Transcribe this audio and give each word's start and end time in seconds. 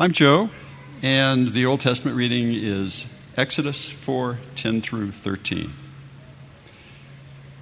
I'm 0.00 0.12
Joe, 0.12 0.48
and 1.02 1.48
the 1.48 1.66
Old 1.66 1.80
Testament 1.80 2.16
reading 2.16 2.52
is 2.54 3.12
Exodus 3.36 3.90
4 3.90 4.38
10 4.54 4.80
through 4.80 5.10
13. 5.10 5.72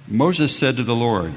Moses 0.07 0.55
said 0.55 0.75
to 0.75 0.83
the 0.83 0.93
Lord, 0.93 1.33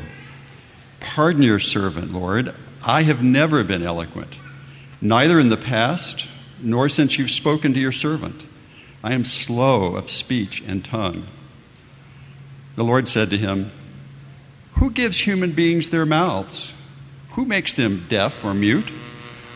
Pardon 1.00 1.42
your 1.42 1.58
servant, 1.58 2.12
Lord. 2.12 2.54
I 2.84 3.04
have 3.04 3.22
never 3.22 3.64
been 3.64 3.82
eloquent, 3.82 4.36
neither 5.00 5.40
in 5.40 5.48
the 5.48 5.56
past 5.56 6.28
nor 6.60 6.90
since 6.90 7.17
you've 7.19 7.30
spoken 7.30 7.72
to 7.72 7.80
your 7.80 7.92
servant. 7.92 8.44
I 9.03 9.14
am 9.14 9.24
slow 9.24 9.96
of 9.96 10.10
speech 10.10 10.62
and 10.67 10.85
tongue. 10.85 11.24
The 12.76 12.85
Lord 12.85 13.08
said 13.08 13.30
to 13.30 13.38
him, 13.38 13.72
Who 14.74 14.90
gives 14.90 15.21
human 15.21 15.53
beings 15.53 15.88
their 15.88 16.05
mouths? 16.05 16.74
Who 17.30 17.46
makes 17.46 17.73
them 17.73 18.05
deaf 18.10 18.45
or 18.45 18.52
mute? 18.52 18.91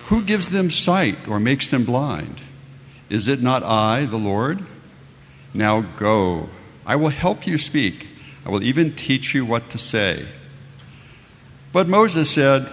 Who 0.08 0.22
gives 0.22 0.50
them 0.50 0.70
sight 0.70 1.28
or 1.28 1.40
makes 1.40 1.68
them 1.68 1.84
blind? 1.84 2.42
Is 3.08 3.26
it 3.26 3.40
not 3.40 3.62
I, 3.62 4.04
the 4.04 4.18
Lord? 4.18 4.62
Now 5.54 5.80
go. 5.80 6.50
I 6.84 6.96
will 6.96 7.08
help 7.08 7.46
you 7.46 7.56
speak. 7.56 8.06
I 8.44 8.50
will 8.50 8.62
even 8.62 8.94
teach 8.94 9.34
you 9.34 9.46
what 9.46 9.70
to 9.70 9.78
say. 9.78 10.26
But 11.72 11.88
Moses 11.88 12.30
said, 12.30 12.70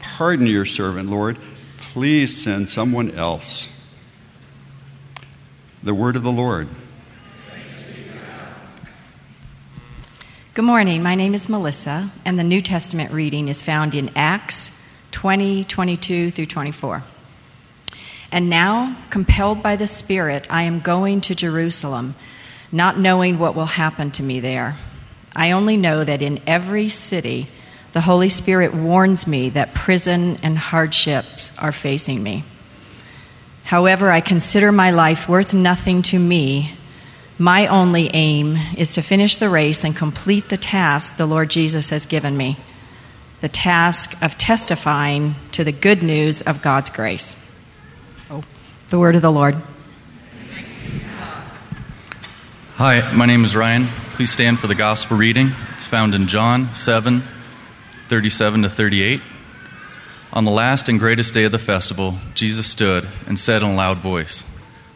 Pardon 0.00 0.46
your 0.46 0.64
servant, 0.64 1.08
Lord. 1.08 1.38
Please 1.78 2.42
send 2.42 2.68
someone 2.68 3.12
else. 3.12 3.68
The 5.82 5.94
word 5.94 6.16
of 6.16 6.24
the 6.24 6.32
Lord. 6.32 6.68
Good 10.54 10.64
morning. 10.64 11.02
My 11.02 11.14
name 11.14 11.34
is 11.34 11.48
Melissa, 11.48 12.10
and 12.24 12.38
the 12.38 12.44
New 12.44 12.60
Testament 12.60 13.12
reading 13.12 13.48
is 13.48 13.62
found 13.62 13.94
in 13.94 14.10
Acts 14.16 14.75
20, 15.16 15.64
22 15.64 16.30
through 16.30 16.44
24. 16.44 17.02
And 18.30 18.50
now, 18.50 18.94
compelled 19.08 19.62
by 19.62 19.76
the 19.76 19.86
Spirit, 19.86 20.46
I 20.50 20.64
am 20.64 20.80
going 20.80 21.22
to 21.22 21.34
Jerusalem, 21.34 22.14
not 22.70 22.98
knowing 22.98 23.38
what 23.38 23.54
will 23.54 23.64
happen 23.64 24.10
to 24.10 24.22
me 24.22 24.40
there. 24.40 24.76
I 25.34 25.52
only 25.52 25.78
know 25.78 26.04
that 26.04 26.20
in 26.20 26.42
every 26.46 26.90
city, 26.90 27.46
the 27.94 28.02
Holy 28.02 28.28
Spirit 28.28 28.74
warns 28.74 29.26
me 29.26 29.48
that 29.48 29.72
prison 29.72 30.38
and 30.42 30.58
hardships 30.58 31.50
are 31.56 31.72
facing 31.72 32.22
me. 32.22 32.44
However, 33.64 34.10
I 34.10 34.20
consider 34.20 34.70
my 34.70 34.90
life 34.90 35.30
worth 35.30 35.54
nothing 35.54 36.02
to 36.02 36.18
me. 36.18 36.74
My 37.38 37.68
only 37.68 38.10
aim 38.12 38.58
is 38.76 38.96
to 38.96 39.02
finish 39.02 39.38
the 39.38 39.48
race 39.48 39.82
and 39.82 39.96
complete 39.96 40.50
the 40.50 40.58
task 40.58 41.16
the 41.16 41.24
Lord 41.24 41.48
Jesus 41.48 41.88
has 41.88 42.04
given 42.04 42.36
me 42.36 42.58
the 43.40 43.48
task 43.48 44.14
of 44.22 44.38
testifying 44.38 45.34
to 45.52 45.64
the 45.64 45.72
good 45.72 46.02
news 46.02 46.42
of 46.42 46.62
God's 46.62 46.90
grace. 46.90 47.36
Oh, 48.30 48.42
the 48.88 48.98
word 48.98 49.14
of 49.14 49.22
the 49.22 49.32
Lord. 49.32 49.56
Hi, 52.76 53.12
my 53.12 53.26
name 53.26 53.44
is 53.44 53.54
Ryan. 53.54 53.86
Please 54.14 54.30
stand 54.30 54.58
for 54.58 54.66
the 54.66 54.74
gospel 54.74 55.16
reading. 55.16 55.52
It's 55.74 55.86
found 55.86 56.14
in 56.14 56.26
John 56.26 56.74
7 56.74 57.22
37 58.08 58.62
to 58.62 58.70
38. 58.70 59.20
On 60.32 60.44
the 60.44 60.50
last 60.50 60.88
and 60.88 60.98
greatest 60.98 61.34
day 61.34 61.44
of 61.44 61.52
the 61.52 61.58
festival, 61.58 62.18
Jesus 62.34 62.66
stood 62.66 63.08
and 63.26 63.38
said 63.38 63.62
in 63.62 63.70
a 63.70 63.74
loud 63.74 63.98
voice, 63.98 64.44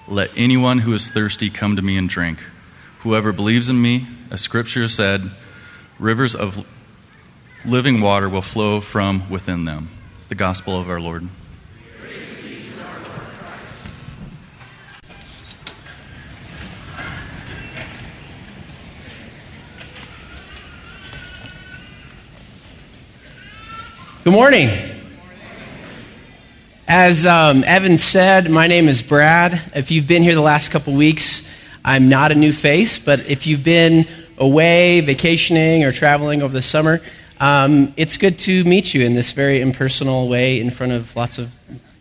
Let 0.06 0.30
anyone 0.36 0.78
who 0.78 0.92
is 0.92 1.10
thirsty 1.10 1.50
come 1.50 1.76
to 1.76 1.82
me 1.82 1.96
and 1.96 2.08
drink. 2.08 2.42
Whoever 3.00 3.32
believes 3.32 3.68
in 3.68 3.80
me, 3.80 4.06
as 4.30 4.40
Scripture 4.40 4.86
said, 4.88 5.30
rivers 5.98 6.34
of 6.34 6.66
living 7.64 8.00
water 8.00 8.28
will 8.28 8.42
flow 8.42 8.80
from 8.80 9.28
within 9.28 9.64
them. 9.64 9.88
The 10.28 10.34
gospel 10.34 10.80
of 10.80 10.88
our 10.88 11.00
Lord. 11.00 11.28
Good 24.24 24.32
morning. 24.32 24.70
As 26.86 27.24
um, 27.24 27.64
Evan 27.64 27.98
said, 27.98 28.50
my 28.50 28.66
name 28.66 28.88
is 28.88 29.02
Brad. 29.02 29.72
If 29.74 29.90
you've 29.90 30.06
been 30.06 30.22
here 30.22 30.34
the 30.34 30.40
last 30.40 30.70
couple 30.70 30.92
weeks, 30.94 31.54
I'm 31.84 32.08
not 32.08 32.32
a 32.32 32.34
new 32.34 32.52
face, 32.52 32.98
but 32.98 33.20
if 33.28 33.46
you've 33.46 33.64
been 33.64 34.06
away, 34.38 35.00
vacationing, 35.00 35.84
or 35.84 35.92
traveling 35.92 36.42
over 36.42 36.52
the 36.52 36.62
summer, 36.62 37.00
um, 37.40 37.94
it's 37.96 38.18
good 38.18 38.38
to 38.40 38.64
meet 38.64 38.92
you 38.92 39.02
in 39.02 39.14
this 39.14 39.32
very 39.32 39.62
impersonal 39.62 40.28
way 40.28 40.60
in 40.60 40.70
front 40.70 40.92
of 40.92 41.16
lots 41.16 41.38
of 41.38 41.50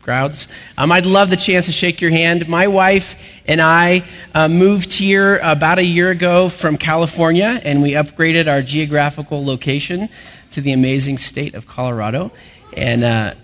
crowds. 0.01 0.47
Um, 0.77 0.91
I'd 0.91 1.05
love 1.05 1.29
the 1.29 1.37
chance 1.37 1.67
to 1.67 1.71
shake 1.71 2.01
your 2.01 2.11
hand. 2.11 2.49
My 2.49 2.67
wife 2.67 3.15
and 3.47 3.61
I 3.61 4.03
uh, 4.35 4.49
moved 4.49 4.91
here 4.91 5.37
about 5.41 5.79
a 5.79 5.83
year 5.83 6.09
ago 6.09 6.49
from 6.49 6.75
California, 6.75 7.61
and 7.63 7.81
we 7.81 7.91
upgraded 7.91 8.51
our 8.51 8.61
geographical 8.61 9.45
location 9.45 10.09
to 10.51 10.61
the 10.61 10.73
amazing 10.73 11.17
state 11.17 11.53
of 11.53 11.65
Colorado. 11.67 12.31
And 12.75 13.03
uh, 13.03 13.35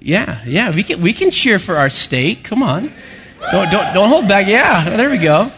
yeah, 0.00 0.42
yeah, 0.44 0.74
we 0.74 0.82
can, 0.82 1.00
we 1.00 1.14
can 1.14 1.30
cheer 1.30 1.58
for 1.58 1.76
our 1.76 1.88
state. 1.88 2.44
Come 2.44 2.62
on. 2.62 2.92
Don't, 3.50 3.70
don't, 3.70 3.94
don't 3.94 4.08
hold 4.08 4.28
back. 4.28 4.48
Yeah, 4.48 4.90
there 4.96 5.08
we 5.08 5.18
go. 5.18 5.50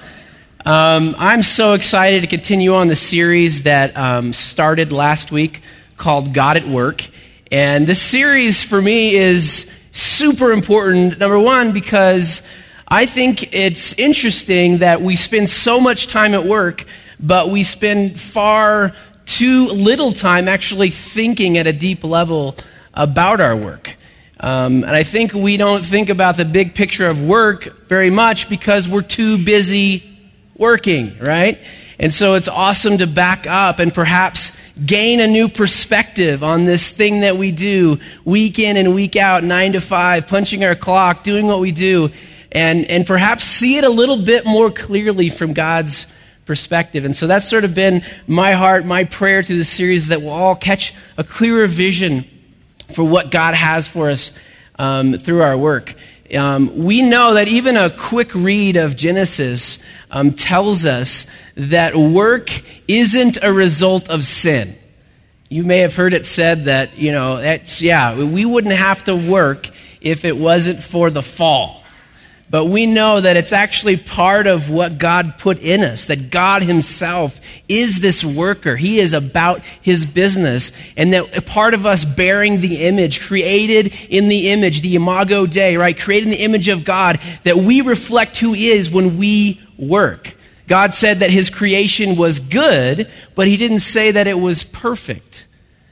Um, 0.65 1.17
I'm 1.19 1.43
so 1.43 1.73
excited 1.73 2.21
to 2.21 2.27
continue 2.27 2.75
on 2.75 2.87
the 2.89 2.97
series 2.97 3.65
that 3.65 3.97
um, 3.97 4.33
started 4.33 4.93
last 4.93 5.33
week 5.33 5.63
called 6.01 6.33
God 6.33 6.57
at 6.57 6.67
Work. 6.67 7.07
And 7.53 7.87
this 7.87 8.01
series 8.01 8.63
for 8.63 8.81
me 8.81 9.15
is 9.15 9.71
super 9.93 10.51
important. 10.51 11.19
Number 11.19 11.39
one, 11.39 11.73
because 11.73 12.43
I 12.89 13.05
think 13.05 13.55
it's 13.55 13.93
interesting 13.99 14.79
that 14.79 15.03
we 15.03 15.15
spend 15.15 15.51
so 15.51 15.79
much 15.79 16.07
time 16.07 16.33
at 16.33 16.45
work, 16.45 16.87
but 17.21 17.51
we 17.51 17.65
spend 17.65 18.19
far 18.19 18.95
too 19.27 19.67
little 19.67 20.13
time 20.13 20.49
actually 20.49 20.89
thinking 20.91 21.59
at 21.59 21.67
a 21.67 21.73
deep 21.73 22.03
level 22.03 22.57
about 22.95 23.43
our 23.43 23.55
work. 23.55 23.95
Um, 24.41 24.85
and 24.85 24.97
I 24.97 25.03
think 25.03 25.35
we 25.35 25.59
don't 25.59 25.85
think 25.85 26.09
about 26.09 26.39
the 26.39 26.47
big 26.47 26.75
picture 26.75 27.07
of 27.07 27.23
work 27.23 27.89
very 27.89 28.09
much 28.09 28.49
because 28.49 28.89
we're 28.89 29.03
too 29.03 29.37
busy 29.37 30.19
working, 30.57 31.19
right? 31.19 31.59
And 31.99 32.15
so 32.15 32.33
it's 32.33 32.49
awesome 32.49 32.97
to 32.99 33.07
back 33.07 33.47
up 33.47 33.79
and 33.79 33.93
perhaps 33.93 34.57
gain 34.85 35.21
a 35.21 35.27
new 35.27 35.49
perspective 35.49 36.43
on 36.43 36.65
this 36.65 36.91
thing 36.91 37.21
that 37.21 37.37
we 37.37 37.53
do 37.53 37.99
week 38.25 38.59
in 38.59 38.77
and 38.77 38.95
week 38.95 39.17
out, 39.17 39.45
nine 39.45 39.73
to 39.73 39.81
five, 39.81 40.27
punching 40.27 40.65
our 40.65 40.75
clock, 40.75 41.23
doing 41.23 41.47
what 41.47 41.61
we 41.61 41.73
do, 41.73 42.11
and, 42.53 42.87
and 42.87 43.07
perhaps 43.07 43.45
see 43.45 43.77
it 43.77 43.85
a 43.85 43.91
little 43.91 44.23
bit 44.23 44.47
more 44.47 44.71
clearly 44.71 45.29
from 45.29 45.53
God's 45.53 46.07
perspective. 46.47 47.05
And 47.05 47.15
so 47.15 47.27
that's 47.27 47.49
sort 47.49 47.65
of 47.65 47.75
been 47.75 48.03
my 48.27 48.53
heart, 48.53 48.85
my 48.85 49.05
prayer 49.05 49.43
through 49.43 49.59
this 49.59 49.69
series 49.69 50.09
that 50.09 50.21
we'll 50.21 50.31
all 50.31 50.57
catch 50.57 50.95
a 51.17 51.25
clearer 51.25 51.67
vision 51.67 52.25
for 52.95 53.05
what 53.05 53.31
God 53.31 53.55
has 53.55 53.87
for 53.87 54.11
us 54.11 54.33
um, 54.79 55.19
through 55.19 55.43
our 55.43 55.57
work. 55.57 55.95
Um, 56.35 56.85
we 56.85 57.03
know 57.03 57.35
that 57.35 57.49
even 57.49 57.77
a 57.77 57.91
quick 57.91 58.35
read 58.35 58.77
of 58.77 58.97
Genesis 58.97 59.83
um, 60.11 60.33
tells 60.33 60.85
us 60.85 61.27
that 61.57 61.97
work 61.97 62.51
isn't 62.87 63.39
a 63.43 63.53
result 63.53 64.09
of 64.09 64.25
sin. 64.25 64.77
You 65.49 65.65
may 65.65 65.79
have 65.79 65.97
heard 65.97 66.15
it 66.15 66.27
said 66.27 66.67
that, 66.67 66.97
you 66.99 67.11
know, 67.11 67.39
that's, 67.39 67.83
yeah, 67.83 68.17
we 68.17 68.45
wouldn't 68.45 68.75
have 68.75 69.03
to 69.05 69.17
work 69.17 69.69
if 70.01 70.25
it 70.25 70.37
wasn't 70.37 70.83
for 70.83 71.11
the 71.11 71.23
fall. 71.23 71.80
But 72.51 72.65
we 72.65 72.85
know 72.85 73.21
that 73.21 73.37
it's 73.37 73.53
actually 73.53 73.97
part 73.97 74.49
of 74.49 74.71
what 74.71 74.99
God 74.99 75.39
put 75.39 75.61
in 75.61 75.83
us, 75.83 76.07
that 76.07 76.31
God 76.31 76.65
Himself 76.65 77.41
is 77.69 78.01
this 78.01 78.25
worker. 78.25 78.75
He 78.75 78.99
is 78.99 79.13
about 79.13 79.61
His 79.81 80.05
business. 80.05 80.73
And 80.97 81.13
that 81.13 81.47
part 81.47 81.75
of 81.75 81.87
us 81.87 82.05
bearing 82.05 82.61
the 82.61 82.89
image, 82.89 83.21
created 83.21 83.95
in 84.09 84.29
the 84.29 84.51
image, 84.51 84.81
the 84.81 84.97
Imago 84.97 85.47
Dei, 85.47 85.77
right? 85.77 85.97
Created 85.97 86.27
in 86.27 86.33
the 86.33 86.45
image 86.45 86.67
of 86.67 86.85
God, 86.85 87.21
that 87.45 87.57
we 87.57 87.83
reflect 87.83 88.39
who 88.39 88.53
is 88.53 88.91
when 88.91 89.17
we 89.17 89.61
work. 89.79 90.35
God 90.67 90.93
said 90.93 91.21
that 91.21 91.31
His 91.31 91.51
creation 91.51 92.17
was 92.17 92.41
good, 92.41 93.09
but 93.37 93.47
He 93.47 93.57
didn't 93.57 93.81
say 93.81 94.11
that 94.11 94.27
it 94.27 94.41
was 94.41 94.65
perfect. 94.65 95.47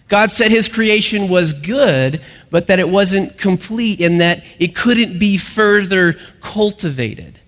God 0.09 0.33
said 0.33 0.51
his 0.51 0.69
creation 0.69 1.29
was 1.29 1.53
good, 1.53 2.23
but 2.51 2.69
that 2.69 2.79
it 2.79 2.89
wasn't 2.89 3.37
complete 3.39 4.01
and 4.01 4.21
that 4.21 4.43
it 4.59 4.75
couldn't 4.75 5.19
be 5.19 5.37
further 5.37 6.17
cultivated. 6.41 7.39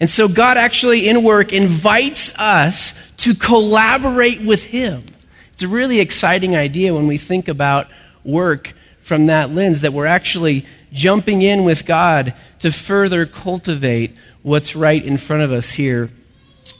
And 0.00 0.08
so 0.08 0.28
God 0.28 0.56
actually, 0.56 1.08
in 1.08 1.22
work, 1.22 1.52
invites 1.52 2.36
us 2.38 2.94
to 3.18 3.34
collaborate 3.34 4.42
with 4.42 4.64
him. 4.64 5.04
It's 5.52 5.62
a 5.62 5.68
really 5.68 5.98
exciting 5.98 6.56
idea 6.56 6.94
when 6.94 7.08
we 7.08 7.18
think 7.18 7.48
about 7.48 7.88
work 8.24 8.72
from 9.00 9.26
that 9.26 9.50
lens, 9.50 9.80
that 9.80 9.92
we're 9.92 10.06
actually 10.06 10.66
jumping 10.92 11.42
in 11.42 11.64
with 11.64 11.84
God 11.84 12.34
to 12.60 12.70
further 12.70 13.26
cultivate 13.26 14.14
what's 14.42 14.76
right 14.76 15.04
in 15.04 15.16
front 15.16 15.42
of 15.42 15.50
us 15.50 15.70
here 15.70 16.10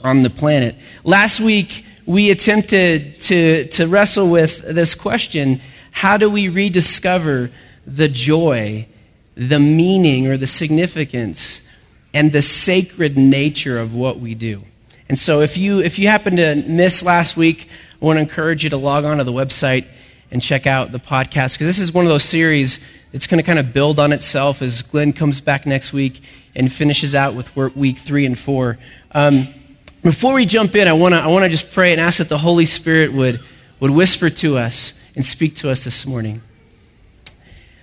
on 0.01 0.23
the 0.23 0.29
planet. 0.29 0.75
Last 1.03 1.39
week, 1.39 1.85
we 2.05 2.31
attempted 2.31 3.19
to, 3.21 3.67
to 3.67 3.87
wrestle 3.87 4.29
with 4.29 4.61
this 4.61 4.95
question 4.95 5.61
how 5.99 6.15
do 6.17 6.29
we 6.29 6.47
rediscover 6.47 7.51
the 7.85 8.07
joy 8.07 8.87
the 9.39 9.59
meaning 9.59 10.27
or 10.27 10.35
the 10.35 10.47
significance 10.47 11.61
and 12.13 12.33
the 12.33 12.41
sacred 12.41 13.17
nature 13.17 13.79
of 13.79 13.95
what 13.95 14.19
we 14.19 14.35
do. 14.35 14.61
And 15.07 15.17
so 15.17 15.39
if 15.39 15.57
you 15.57 15.79
if 15.79 15.97
you 15.97 16.09
happen 16.09 16.35
to 16.35 16.55
miss 16.55 17.01
last 17.01 17.37
week, 17.37 17.69
I 18.01 18.05
want 18.05 18.17
to 18.17 18.21
encourage 18.21 18.65
you 18.65 18.69
to 18.71 18.77
log 18.77 19.05
on 19.05 19.17
to 19.17 19.23
the 19.23 19.31
website 19.31 19.85
and 20.29 20.41
check 20.41 20.67
out 20.67 20.91
the 20.91 20.99
podcast 20.99 21.53
because 21.53 21.67
this 21.67 21.79
is 21.79 21.93
one 21.93 22.05
of 22.05 22.09
those 22.09 22.25
series 22.25 22.79
that's 23.13 23.27
going 23.27 23.39
to 23.39 23.45
kind 23.45 23.59
of 23.59 23.73
build 23.73 23.97
on 23.97 24.11
itself 24.11 24.61
as 24.61 24.81
Glenn 24.81 25.13
comes 25.13 25.41
back 25.41 25.65
next 25.65 25.93
week 25.93 26.21
and 26.53 26.71
finishes 26.71 27.15
out 27.15 27.33
with 27.33 27.55
week 27.55 27.97
three 27.97 28.25
and 28.25 28.37
four. 28.37 28.77
Um, 29.13 29.43
before 30.03 30.33
we 30.33 30.45
jump 30.45 30.75
in, 30.75 30.87
I 30.87 30.93
want 30.93 31.13
to 31.13 31.19
I 31.19 31.27
want 31.27 31.43
to 31.43 31.49
just 31.49 31.71
pray 31.71 31.93
and 31.93 32.01
ask 32.01 32.17
that 32.17 32.29
the 32.29 32.37
Holy 32.37 32.65
Spirit 32.65 33.13
would 33.13 33.39
would 33.79 33.91
whisper 33.91 34.29
to 34.29 34.57
us 34.57 34.93
and 35.19 35.25
speak 35.25 35.53
to 35.57 35.69
us 35.69 35.83
this 35.83 36.05
morning. 36.05 36.41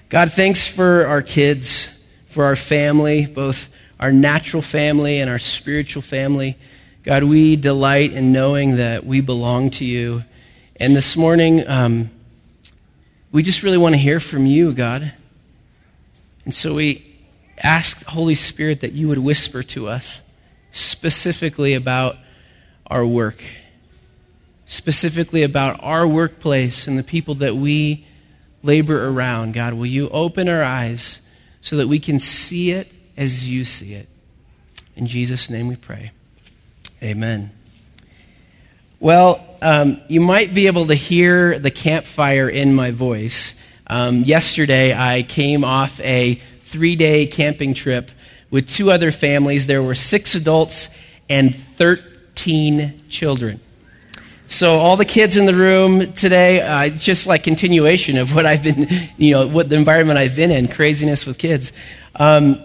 God, 0.08 0.32
thanks 0.32 0.66
for 0.66 1.04
our 1.04 1.20
kids, 1.20 2.02
for 2.28 2.46
our 2.46 2.56
family, 2.56 3.26
both 3.26 3.68
our 4.00 4.10
natural 4.10 4.62
family 4.62 5.20
and 5.20 5.28
our 5.28 5.38
spiritual 5.38 6.00
family. 6.00 6.56
God, 7.02 7.24
we 7.24 7.56
delight 7.56 8.14
in 8.14 8.32
knowing 8.32 8.76
that 8.76 9.04
we 9.04 9.20
belong 9.20 9.68
to 9.72 9.84
you. 9.84 10.24
And 10.76 10.96
this 10.96 11.14
morning, 11.14 11.68
um, 11.68 12.08
we 13.32 13.42
just 13.42 13.62
really 13.62 13.76
want 13.76 13.94
to 13.94 13.98
hear 13.98 14.18
from 14.18 14.46
you, 14.46 14.72
God. 14.72 15.12
And 16.46 16.54
so 16.54 16.74
we 16.74 17.04
ask 17.62 18.02
Holy 18.06 18.34
Spirit 18.34 18.80
that 18.80 18.92
you 18.92 19.08
would 19.08 19.18
whisper 19.18 19.62
to 19.62 19.88
us 19.88 20.22
specifically 20.72 21.74
about 21.74 22.16
our 22.86 23.04
work, 23.04 23.44
specifically 24.66 25.42
about 25.42 25.82
our 25.82 26.06
workplace 26.06 26.86
and 26.86 26.98
the 26.98 27.04
people 27.04 27.36
that 27.36 27.56
we 27.56 28.06
labor 28.62 29.08
around. 29.08 29.54
God, 29.54 29.74
will 29.74 29.86
you 29.86 30.08
open 30.10 30.48
our 30.48 30.62
eyes 30.62 31.20
so 31.60 31.76
that 31.76 31.88
we 31.88 31.98
can 31.98 32.18
see 32.18 32.72
it 32.72 32.92
as 33.16 33.48
you 33.48 33.64
see 33.64 33.94
it? 33.94 34.08
In 34.96 35.06
Jesus' 35.06 35.48
name 35.48 35.68
we 35.68 35.76
pray. 35.76 36.10
Amen. 37.02 37.52
Well, 38.98 39.44
um, 39.62 40.00
you 40.08 40.20
might 40.20 40.54
be 40.54 40.66
able 40.66 40.86
to 40.86 40.94
hear 40.94 41.58
the 41.58 41.70
campfire 41.70 42.48
in 42.48 42.74
my 42.74 42.90
voice. 42.90 43.54
Um, 43.86 44.22
yesterday, 44.24 44.94
I 44.94 45.22
came 45.22 45.64
off 45.64 46.00
a 46.00 46.36
three 46.62 46.96
day 46.96 47.26
camping 47.26 47.74
trip 47.74 48.10
with 48.50 48.68
two 48.68 48.90
other 48.90 49.12
families. 49.12 49.66
There 49.66 49.82
were 49.82 49.94
six 49.94 50.34
adults 50.34 50.88
and 51.28 51.54
13 51.54 53.02
children. 53.08 53.60
So 54.48 54.74
all 54.74 54.96
the 54.96 55.04
kids 55.04 55.36
in 55.36 55.44
the 55.44 55.54
room 55.54 56.12
today, 56.12 56.60
uh, 56.60 56.88
just 56.90 57.26
like 57.26 57.42
continuation 57.42 58.16
of 58.16 58.32
what 58.32 58.46
I've 58.46 58.62
been, 58.62 58.86
you 59.16 59.32
know, 59.32 59.48
what 59.48 59.68
the 59.68 59.74
environment 59.74 60.20
I've 60.20 60.36
been 60.36 60.52
in, 60.52 60.68
craziness 60.68 61.26
with 61.26 61.36
kids. 61.36 61.72
Um, 62.14 62.60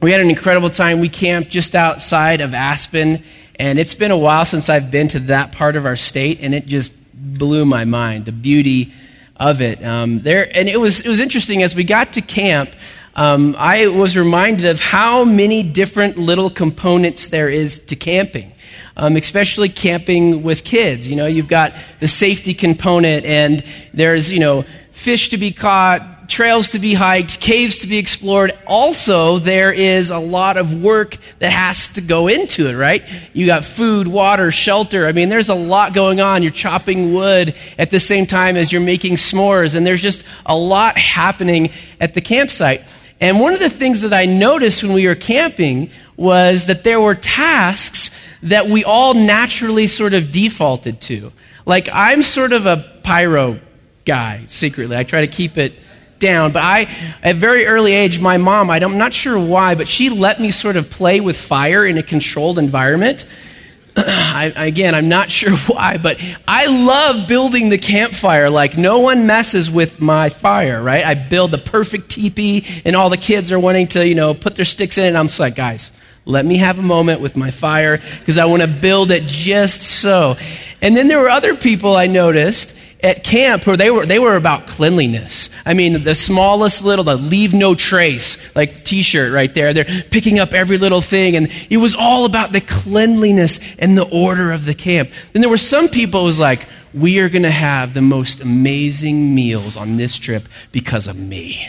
we 0.00 0.12
had 0.12 0.22
an 0.22 0.30
incredible 0.30 0.70
time. 0.70 1.00
We 1.00 1.10
camped 1.10 1.50
just 1.50 1.74
outside 1.74 2.40
of 2.40 2.54
Aspen, 2.54 3.22
and 3.60 3.78
it's 3.78 3.94
been 3.94 4.12
a 4.12 4.16
while 4.16 4.46
since 4.46 4.70
I've 4.70 4.90
been 4.90 5.08
to 5.08 5.20
that 5.20 5.52
part 5.52 5.76
of 5.76 5.84
our 5.84 5.96
state, 5.96 6.40
and 6.40 6.54
it 6.54 6.66
just 6.66 6.94
blew 7.14 7.66
my 7.66 7.84
mind, 7.84 8.24
the 8.24 8.32
beauty 8.32 8.92
of 9.36 9.60
it. 9.60 9.84
Um, 9.84 10.20
there, 10.20 10.48
and 10.56 10.70
it 10.70 10.80
was, 10.80 11.00
it 11.00 11.08
was 11.08 11.20
interesting 11.20 11.62
as 11.62 11.74
we 11.74 11.84
got 11.84 12.14
to 12.14 12.22
camp, 12.22 12.70
um, 13.14 13.56
I 13.58 13.88
was 13.88 14.16
reminded 14.16 14.66
of 14.66 14.80
how 14.80 15.24
many 15.24 15.62
different 15.62 16.16
little 16.16 16.48
components 16.48 17.28
there 17.28 17.50
is 17.50 17.78
to 17.86 17.96
camping. 17.96 18.52
Um, 18.98 19.16
especially 19.16 19.68
camping 19.68 20.42
with 20.42 20.64
kids. 20.64 21.06
You 21.06 21.16
know, 21.16 21.26
you've 21.26 21.48
got 21.48 21.74
the 22.00 22.08
safety 22.08 22.54
component, 22.54 23.26
and 23.26 23.62
there's, 23.92 24.32
you 24.32 24.40
know, 24.40 24.64
fish 24.92 25.28
to 25.28 25.36
be 25.36 25.52
caught, 25.52 26.28
trails 26.28 26.70
to 26.70 26.78
be 26.78 26.94
hiked, 26.94 27.40
caves 27.40 27.78
to 27.80 27.86
be 27.86 27.98
explored. 27.98 28.58
Also, 28.66 29.38
there 29.38 29.70
is 29.70 30.10
a 30.10 30.18
lot 30.18 30.56
of 30.56 30.82
work 30.82 31.18
that 31.38 31.52
has 31.52 31.88
to 31.88 32.00
go 32.00 32.28
into 32.28 32.68
it, 32.68 32.74
right? 32.74 33.04
You 33.32 33.46
got 33.46 33.64
food, 33.64 34.08
water, 34.08 34.50
shelter. 34.50 35.06
I 35.06 35.12
mean, 35.12 35.28
there's 35.28 35.50
a 35.50 35.54
lot 35.54 35.92
going 35.92 36.20
on. 36.20 36.42
You're 36.42 36.52
chopping 36.52 37.12
wood 37.12 37.54
at 37.78 37.90
the 37.90 38.00
same 38.00 38.26
time 38.26 38.56
as 38.56 38.72
you're 38.72 38.80
making 38.80 39.16
s'mores, 39.16 39.76
and 39.76 39.86
there's 39.86 40.02
just 40.02 40.24
a 40.44 40.56
lot 40.56 40.96
happening 40.96 41.70
at 42.00 42.14
the 42.14 42.20
campsite. 42.20 42.82
And 43.20 43.40
one 43.40 43.54
of 43.54 43.60
the 43.60 43.70
things 43.70 44.02
that 44.02 44.12
I 44.12 44.26
noticed 44.26 44.82
when 44.82 44.92
we 44.92 45.06
were 45.06 45.14
camping 45.14 45.90
was 46.16 46.66
that 46.66 46.84
there 46.84 47.00
were 47.00 47.14
tasks 47.14 48.10
that 48.42 48.68
we 48.68 48.84
all 48.84 49.14
naturally 49.14 49.86
sort 49.86 50.14
of 50.14 50.32
defaulted 50.32 51.00
to. 51.02 51.32
Like, 51.64 51.88
I'm 51.92 52.22
sort 52.22 52.52
of 52.52 52.66
a 52.66 53.00
pyro 53.02 53.60
guy, 54.04 54.44
secretly. 54.46 54.96
I 54.96 55.02
try 55.02 55.22
to 55.22 55.26
keep 55.26 55.58
it 55.58 55.74
down. 56.18 56.52
But 56.52 56.62
I, 56.62 56.88
at 57.22 57.36
very 57.36 57.66
early 57.66 57.92
age, 57.92 58.20
my 58.20 58.36
mom, 58.36 58.70
I'm 58.70 58.98
not 58.98 59.12
sure 59.12 59.38
why, 59.38 59.74
but 59.74 59.88
she 59.88 60.10
let 60.10 60.40
me 60.40 60.50
sort 60.50 60.76
of 60.76 60.90
play 60.90 61.20
with 61.20 61.36
fire 61.36 61.84
in 61.84 61.98
a 61.98 62.02
controlled 62.02 62.58
environment. 62.58 63.26
I, 63.96 64.52
again, 64.56 64.94
I'm 64.94 65.08
not 65.08 65.30
sure 65.30 65.56
why, 65.66 65.98
but 65.98 66.22
I 66.46 66.66
love 66.66 67.28
building 67.28 67.68
the 67.68 67.78
campfire. 67.78 68.50
Like, 68.50 68.76
no 68.76 69.00
one 69.00 69.26
messes 69.26 69.70
with 69.70 70.00
my 70.00 70.28
fire, 70.28 70.82
right? 70.82 71.04
I 71.04 71.14
build 71.14 71.50
the 71.50 71.58
perfect 71.58 72.10
teepee, 72.10 72.64
and 72.84 72.94
all 72.94 73.10
the 73.10 73.16
kids 73.16 73.52
are 73.52 73.58
wanting 73.58 73.88
to, 73.88 74.06
you 74.06 74.14
know, 74.14 74.34
put 74.34 74.54
their 74.56 74.64
sticks 74.64 74.98
in 74.98 75.04
it. 75.04 75.08
And 75.08 75.18
I'm 75.18 75.26
just 75.26 75.40
like, 75.40 75.54
guys, 75.54 75.92
let 76.26 76.44
me 76.44 76.56
have 76.56 76.78
a 76.78 76.82
moment 76.82 77.20
with 77.20 77.36
my 77.36 77.52
fire 77.52 77.98
because 78.18 78.36
I 78.36 78.44
want 78.46 78.62
to 78.62 78.68
build 78.68 79.12
it 79.12 79.22
just 79.24 79.80
so. 79.80 80.36
And 80.82 80.96
then 80.96 81.08
there 81.08 81.20
were 81.20 81.30
other 81.30 81.54
people 81.54 81.96
I 81.96 82.08
noticed 82.08 82.74
at 83.02 83.22
camp 83.22 83.66
where 83.66 83.76
they 83.76 83.90
were 83.90 84.04
they 84.04 84.18
were 84.18 84.34
about 84.34 84.66
cleanliness. 84.66 85.48
I 85.64 85.74
mean, 85.74 86.02
the 86.02 86.14
smallest 86.16 86.84
little, 86.84 87.04
the 87.04 87.14
leave 87.16 87.54
no 87.54 87.76
trace, 87.76 88.38
like 88.56 88.84
T-shirt 88.84 89.32
right 89.32 89.52
there. 89.54 89.72
They're 89.72 89.84
picking 89.84 90.40
up 90.40 90.52
every 90.52 90.78
little 90.78 91.00
thing, 91.00 91.36
and 91.36 91.48
it 91.70 91.76
was 91.76 91.94
all 91.94 92.24
about 92.24 92.52
the 92.52 92.60
cleanliness 92.60 93.60
and 93.78 93.96
the 93.96 94.08
order 94.08 94.52
of 94.52 94.64
the 94.64 94.74
camp. 94.74 95.10
Then 95.32 95.42
there 95.42 95.50
were 95.50 95.58
some 95.58 95.88
people 95.88 96.24
was 96.24 96.40
like, 96.40 96.66
"We 96.92 97.20
are 97.20 97.28
going 97.28 97.44
to 97.44 97.50
have 97.50 97.94
the 97.94 98.02
most 98.02 98.40
amazing 98.40 99.32
meals 99.32 99.76
on 99.76 99.96
this 99.96 100.18
trip 100.18 100.48
because 100.72 101.06
of 101.06 101.16
me." 101.16 101.68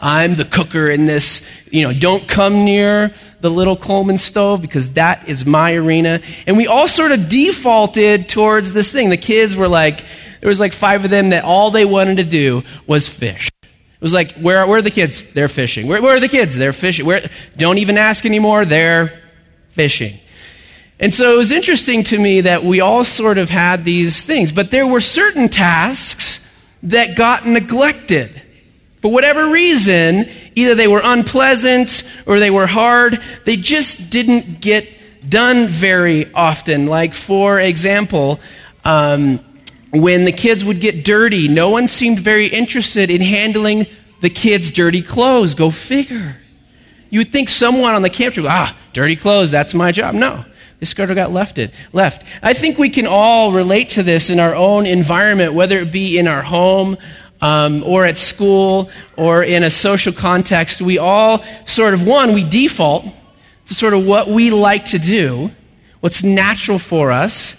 I'm 0.00 0.34
the 0.34 0.44
cooker 0.44 0.90
in 0.90 1.06
this. 1.06 1.48
You 1.70 1.82
know, 1.82 1.92
don't 1.92 2.26
come 2.26 2.64
near 2.64 3.12
the 3.40 3.50
little 3.50 3.76
Coleman 3.76 4.18
stove 4.18 4.62
because 4.62 4.92
that 4.92 5.28
is 5.28 5.44
my 5.44 5.74
arena. 5.74 6.20
And 6.46 6.56
we 6.56 6.66
all 6.66 6.88
sort 6.88 7.12
of 7.12 7.28
defaulted 7.28 8.28
towards 8.28 8.72
this 8.72 8.92
thing. 8.92 9.10
The 9.10 9.16
kids 9.16 9.56
were 9.56 9.68
like, 9.68 10.04
there 10.40 10.48
was 10.48 10.60
like 10.60 10.72
five 10.72 11.04
of 11.04 11.10
them 11.10 11.30
that 11.30 11.44
all 11.44 11.70
they 11.70 11.84
wanted 11.84 12.18
to 12.18 12.24
do 12.24 12.62
was 12.86 13.08
fish. 13.08 13.50
It 13.62 14.02
was 14.02 14.14
like, 14.14 14.32
where, 14.36 14.64
where 14.66 14.78
are 14.78 14.82
the 14.82 14.92
kids? 14.92 15.24
They're 15.34 15.48
fishing. 15.48 15.88
Where, 15.88 16.00
where 16.00 16.16
are 16.16 16.20
the 16.20 16.28
kids? 16.28 16.56
They're 16.56 16.72
fishing. 16.72 17.04
Where, 17.04 17.28
don't 17.56 17.78
even 17.78 17.98
ask 17.98 18.24
anymore. 18.24 18.64
They're 18.64 19.20
fishing. 19.70 20.20
And 21.00 21.12
so 21.12 21.34
it 21.34 21.36
was 21.36 21.52
interesting 21.52 22.04
to 22.04 22.18
me 22.18 22.42
that 22.42 22.64
we 22.64 22.80
all 22.80 23.04
sort 23.04 23.38
of 23.38 23.48
had 23.48 23.84
these 23.84 24.22
things, 24.22 24.52
but 24.52 24.70
there 24.70 24.86
were 24.86 25.00
certain 25.00 25.48
tasks 25.48 26.44
that 26.84 27.16
got 27.16 27.46
neglected. 27.46 28.42
For 29.00 29.12
whatever 29.12 29.48
reason, 29.48 30.28
either 30.54 30.74
they 30.74 30.88
were 30.88 31.00
unpleasant 31.02 32.02
or 32.26 32.40
they 32.40 32.50
were 32.50 32.66
hard, 32.66 33.20
they 33.44 33.56
just 33.56 34.10
didn't 34.10 34.60
get 34.60 34.88
done 35.28 35.68
very 35.68 36.32
often. 36.32 36.86
Like, 36.86 37.14
for 37.14 37.60
example, 37.60 38.40
um, 38.84 39.40
when 39.90 40.24
the 40.24 40.32
kids 40.32 40.64
would 40.64 40.80
get 40.80 41.04
dirty, 41.04 41.48
no 41.48 41.70
one 41.70 41.86
seemed 41.88 42.18
very 42.18 42.48
interested 42.48 43.10
in 43.10 43.20
handling 43.20 43.86
the 44.20 44.30
kids' 44.30 44.70
dirty 44.70 45.02
clothes. 45.02 45.54
Go 45.54 45.70
figure. 45.70 46.36
You 47.10 47.20
would 47.20 47.32
think 47.32 47.48
someone 47.48 47.94
on 47.94 48.02
the 48.02 48.10
camp 48.10 48.36
would 48.36 48.42
go, 48.42 48.48
ah, 48.48 48.76
dirty 48.92 49.16
clothes, 49.16 49.50
that's 49.50 49.74
my 49.74 49.92
job. 49.92 50.14
No. 50.14 50.44
This 50.80 50.94
girl 50.94 51.12
got 51.12 51.32
left 51.32 51.58
it, 51.58 51.72
left. 51.92 52.22
I 52.40 52.52
think 52.52 52.78
we 52.78 52.88
can 52.88 53.06
all 53.06 53.50
relate 53.50 53.90
to 53.90 54.04
this 54.04 54.30
in 54.30 54.38
our 54.38 54.54
own 54.54 54.86
environment, 54.86 55.52
whether 55.54 55.78
it 55.78 55.90
be 55.90 56.18
in 56.18 56.28
our 56.28 56.42
home 56.42 56.96
um, 57.40 57.82
or 57.84 58.04
at 58.04 58.18
school 58.18 58.90
or 59.16 59.42
in 59.42 59.62
a 59.62 59.70
social 59.70 60.12
context. 60.12 60.80
We 60.80 60.98
all 60.98 61.44
sort 61.66 61.94
of, 61.94 62.06
one, 62.06 62.32
we 62.32 62.44
default 62.44 63.04
to 63.66 63.74
sort 63.74 63.94
of 63.94 64.06
what 64.06 64.28
we 64.28 64.50
like 64.50 64.86
to 64.86 64.98
do, 64.98 65.50
what's 66.00 66.22
natural 66.22 66.78
for 66.78 67.10
us, 67.10 67.56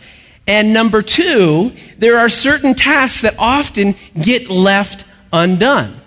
and 0.49 0.73
number 0.73 1.03
two, 1.03 1.73
there 1.99 2.17
are 2.17 2.27
certain 2.27 2.73
tasks 2.73 3.21
that 3.21 3.35
often 3.37 3.93
get 4.19 4.49
left 4.49 5.05
undone. 5.31 6.01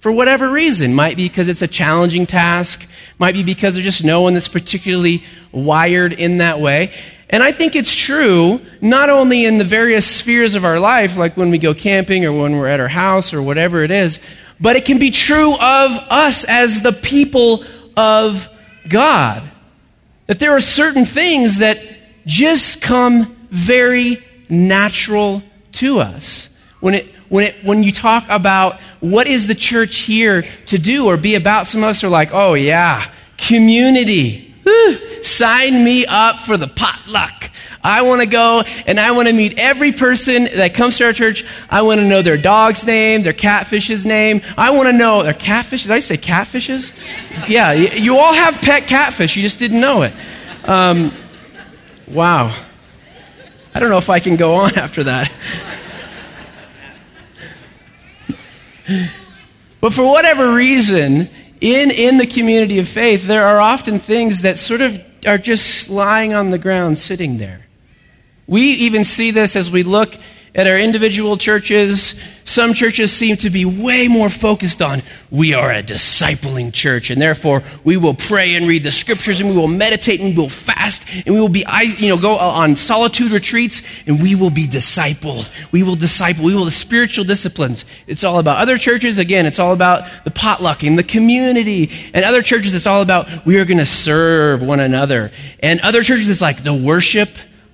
For 0.00 0.10
whatever 0.10 0.48
reason. 0.48 0.94
Might 0.94 1.18
be 1.18 1.28
because 1.28 1.46
it's 1.46 1.60
a 1.60 1.68
challenging 1.68 2.26
task, 2.26 2.88
might 3.18 3.34
be 3.34 3.42
because 3.42 3.74
there's 3.74 3.84
just 3.84 4.02
no 4.02 4.22
one 4.22 4.32
that's 4.32 4.48
particularly 4.48 5.24
wired 5.52 6.14
in 6.14 6.38
that 6.38 6.58
way. 6.58 6.92
And 7.30 7.44
I 7.44 7.52
think 7.52 7.76
it's 7.76 7.94
true 7.94 8.60
not 8.80 9.08
only 9.08 9.44
in 9.44 9.58
the 9.58 9.64
various 9.64 10.04
spheres 10.04 10.56
of 10.56 10.64
our 10.64 10.80
life, 10.80 11.16
like 11.16 11.36
when 11.36 11.50
we 11.50 11.58
go 11.58 11.72
camping 11.72 12.24
or 12.24 12.32
when 12.32 12.58
we're 12.58 12.66
at 12.66 12.80
our 12.80 12.88
house 12.88 13.32
or 13.32 13.40
whatever 13.40 13.84
it 13.84 13.92
is, 13.92 14.18
but 14.60 14.74
it 14.74 14.84
can 14.84 14.98
be 14.98 15.12
true 15.12 15.52
of 15.54 15.92
us 16.10 16.44
as 16.44 16.82
the 16.82 16.92
people 16.92 17.64
of 17.96 18.48
God. 18.88 19.48
That 20.26 20.40
there 20.40 20.56
are 20.56 20.60
certain 20.60 21.04
things 21.04 21.58
that 21.58 21.80
just 22.26 22.82
come 22.82 23.36
very 23.48 24.24
natural 24.48 25.42
to 25.72 26.00
us. 26.00 26.54
When 26.80 26.94
it, 26.94 27.14
when, 27.28 27.44
it, 27.44 27.64
when 27.64 27.84
you 27.84 27.92
talk 27.92 28.24
about 28.28 28.80
what 28.98 29.28
is 29.28 29.46
the 29.46 29.54
church 29.54 29.98
here 29.98 30.42
to 30.66 30.78
do 30.78 31.06
or 31.06 31.16
be 31.16 31.36
about, 31.36 31.68
some 31.68 31.84
of 31.84 31.90
us 31.90 32.02
are 32.02 32.08
like, 32.08 32.30
oh, 32.32 32.54
yeah, 32.54 33.10
community. 33.36 34.49
Whew, 34.70 35.24
sign 35.24 35.84
me 35.84 36.06
up 36.06 36.40
for 36.40 36.56
the 36.56 36.68
potluck. 36.68 37.50
I 37.82 38.02
want 38.02 38.20
to 38.20 38.26
go 38.26 38.62
and 38.86 39.00
I 39.00 39.12
want 39.12 39.28
to 39.28 39.34
meet 39.34 39.58
every 39.58 39.92
person 39.92 40.44
that 40.44 40.74
comes 40.74 40.98
to 40.98 41.06
our 41.06 41.12
church. 41.12 41.44
I 41.68 41.82
want 41.82 42.00
to 42.00 42.06
know 42.06 42.22
their 42.22 42.36
dog's 42.36 42.84
name, 42.84 43.22
their 43.22 43.32
catfish's 43.32 44.04
name. 44.06 44.42
I 44.56 44.70
want 44.70 44.88
to 44.88 44.92
know 44.92 45.22
their 45.22 45.32
catfish. 45.32 45.82
Did 45.82 45.92
I 45.92 45.98
say 45.98 46.16
catfishes? 46.16 46.92
Yeah, 47.48 47.72
you 47.72 48.18
all 48.18 48.34
have 48.34 48.60
pet 48.60 48.86
catfish. 48.86 49.36
You 49.36 49.42
just 49.42 49.58
didn't 49.58 49.80
know 49.80 50.02
it. 50.02 50.12
Um, 50.64 51.12
wow. 52.06 52.54
I 53.74 53.80
don't 53.80 53.90
know 53.90 53.98
if 53.98 54.10
I 54.10 54.20
can 54.20 54.36
go 54.36 54.54
on 54.54 54.74
after 54.78 55.04
that. 55.04 55.32
but 59.80 59.92
for 59.92 60.04
whatever 60.04 60.54
reason, 60.54 61.28
in, 61.60 61.90
in 61.90 62.18
the 62.18 62.26
community 62.26 62.78
of 62.78 62.88
faith, 62.88 63.24
there 63.24 63.44
are 63.44 63.60
often 63.60 63.98
things 63.98 64.42
that 64.42 64.58
sort 64.58 64.80
of 64.80 65.00
are 65.26 65.38
just 65.38 65.90
lying 65.90 66.32
on 66.32 66.50
the 66.50 66.58
ground, 66.58 66.98
sitting 66.98 67.38
there. 67.38 67.66
We 68.46 68.62
even 68.62 69.04
see 69.04 69.30
this 69.30 69.56
as 69.56 69.70
we 69.70 69.82
look 69.82 70.14
at 70.54 70.66
our 70.66 70.78
individual 70.78 71.36
churches. 71.36 72.18
Some 72.44 72.74
churches 72.74 73.12
seem 73.12 73.36
to 73.38 73.50
be 73.50 73.64
way 73.64 74.08
more 74.08 74.28
focused 74.28 74.82
on 74.82 75.02
we 75.30 75.54
are 75.54 75.70
a 75.70 75.82
discipling 75.82 76.72
church, 76.72 77.10
and 77.10 77.22
therefore 77.22 77.62
we 77.84 77.96
will 77.96 78.14
pray 78.14 78.56
and 78.56 78.66
read 78.66 78.82
the 78.82 78.90
scriptures, 78.90 79.40
and 79.40 79.48
we 79.48 79.56
will 79.56 79.68
meditate, 79.68 80.20
and 80.20 80.34
we 80.34 80.42
will 80.42 80.48
fast, 80.48 81.04
and 81.24 81.32
we 81.32 81.40
will 81.40 81.48
be, 81.48 81.64
you 81.98 82.08
know, 82.08 82.16
go 82.16 82.36
on 82.36 82.74
solitude 82.74 83.30
retreats, 83.30 83.82
and 84.06 84.20
we 84.20 84.34
will 84.34 84.50
be 84.50 84.66
discipled. 84.66 85.48
We 85.70 85.84
will 85.84 85.94
disciple. 85.94 86.44
We 86.44 86.56
will 86.56 86.64
the 86.64 86.72
spiritual 86.72 87.24
disciplines. 87.24 87.84
It's 88.08 88.24
all 88.24 88.40
about 88.40 88.58
other 88.58 88.78
churches. 88.78 89.18
Again, 89.18 89.46
it's 89.46 89.60
all 89.60 89.72
about 89.72 90.08
the 90.24 90.30
potlucking, 90.30 90.96
the 90.96 91.04
community, 91.04 91.92
and 92.12 92.24
other 92.24 92.42
churches. 92.42 92.74
It's 92.74 92.86
all 92.86 93.02
about 93.02 93.46
we 93.46 93.58
are 93.58 93.64
going 93.64 93.78
to 93.78 93.86
serve 93.86 94.62
one 94.62 94.80
another, 94.80 95.30
and 95.62 95.80
other 95.82 96.02
churches. 96.02 96.28
It's 96.28 96.42
like 96.42 96.64
the 96.64 96.74
worship. 96.74 97.28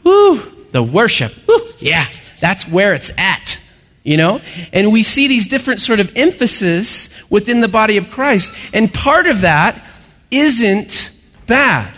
Woo, 0.04 0.42
the 0.72 0.82
worship. 0.82 1.32
Woo, 1.48 1.66
yeah, 1.78 2.06
that's 2.40 2.68
where 2.68 2.94
it's 2.94 3.10
at. 3.16 3.58
You 4.02 4.16
know? 4.16 4.40
And 4.72 4.92
we 4.92 5.02
see 5.02 5.26
these 5.26 5.48
different 5.48 5.80
sort 5.80 6.00
of 6.00 6.12
emphasis 6.16 7.08
within 7.28 7.60
the 7.60 7.68
body 7.68 7.96
of 7.96 8.10
Christ. 8.10 8.50
And 8.72 8.92
part 8.92 9.26
of 9.26 9.40
that 9.40 9.82
isn't 10.30 11.10
bad. 11.46 11.92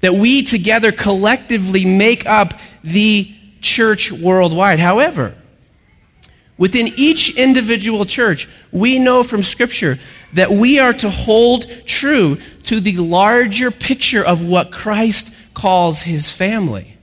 That 0.00 0.14
we 0.14 0.42
together 0.42 0.92
collectively 0.92 1.84
make 1.84 2.24
up 2.24 2.54
the 2.84 3.34
church 3.60 4.12
worldwide. 4.12 4.78
However, 4.78 5.34
within 6.56 6.88
each 6.96 7.36
individual 7.36 8.04
church, 8.04 8.48
we 8.70 8.98
know 8.98 9.24
from 9.24 9.42
Scripture 9.42 9.98
that 10.34 10.50
we 10.50 10.78
are 10.78 10.92
to 10.92 11.10
hold 11.10 11.66
true 11.86 12.38
to 12.64 12.80
the 12.80 12.96
larger 12.96 13.70
picture 13.70 14.24
of 14.24 14.42
what 14.42 14.70
Christ 14.70 15.34
calls 15.54 16.02
his 16.02 16.30
family. 16.30 16.97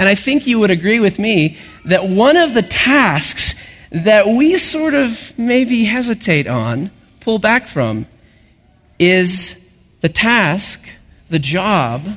And 0.00 0.08
I 0.08 0.14
think 0.14 0.46
you 0.46 0.58
would 0.60 0.70
agree 0.70 0.98
with 0.98 1.18
me 1.18 1.58
that 1.84 2.08
one 2.08 2.38
of 2.38 2.54
the 2.54 2.62
tasks 2.62 3.54
that 3.90 4.26
we 4.26 4.56
sort 4.56 4.94
of 4.94 5.38
maybe 5.38 5.84
hesitate 5.84 6.46
on, 6.46 6.90
pull 7.20 7.38
back 7.38 7.66
from, 7.66 8.06
is 8.98 9.62
the 10.00 10.08
task, 10.08 10.88
the 11.28 11.38
job, 11.38 12.16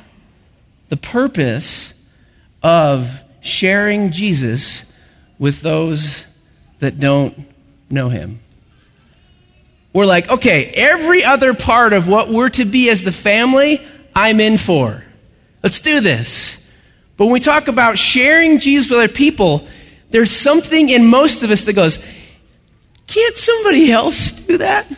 the 0.88 0.96
purpose 0.96 1.92
of 2.62 3.20
sharing 3.42 4.12
Jesus 4.12 4.90
with 5.38 5.60
those 5.60 6.26
that 6.78 6.98
don't 6.98 7.46
know 7.90 8.08
him. 8.08 8.40
We're 9.92 10.06
like, 10.06 10.30
okay, 10.30 10.68
every 10.68 11.22
other 11.22 11.52
part 11.52 11.92
of 11.92 12.08
what 12.08 12.30
we're 12.30 12.48
to 12.48 12.64
be 12.64 12.88
as 12.88 13.04
the 13.04 13.12
family, 13.12 13.86
I'm 14.16 14.40
in 14.40 14.56
for. 14.56 15.04
Let's 15.62 15.82
do 15.82 16.00
this. 16.00 16.63
But 17.16 17.26
when 17.26 17.34
we 17.34 17.40
talk 17.40 17.68
about 17.68 17.98
sharing 17.98 18.58
Jesus 18.58 18.90
with 18.90 18.98
other 18.98 19.08
people, 19.12 19.66
there's 20.10 20.30
something 20.30 20.88
in 20.88 21.06
most 21.06 21.42
of 21.42 21.50
us 21.50 21.62
that 21.62 21.74
goes, 21.74 21.98
can't 23.06 23.36
somebody 23.36 23.92
else 23.92 24.32
do 24.32 24.58
that? 24.58 24.90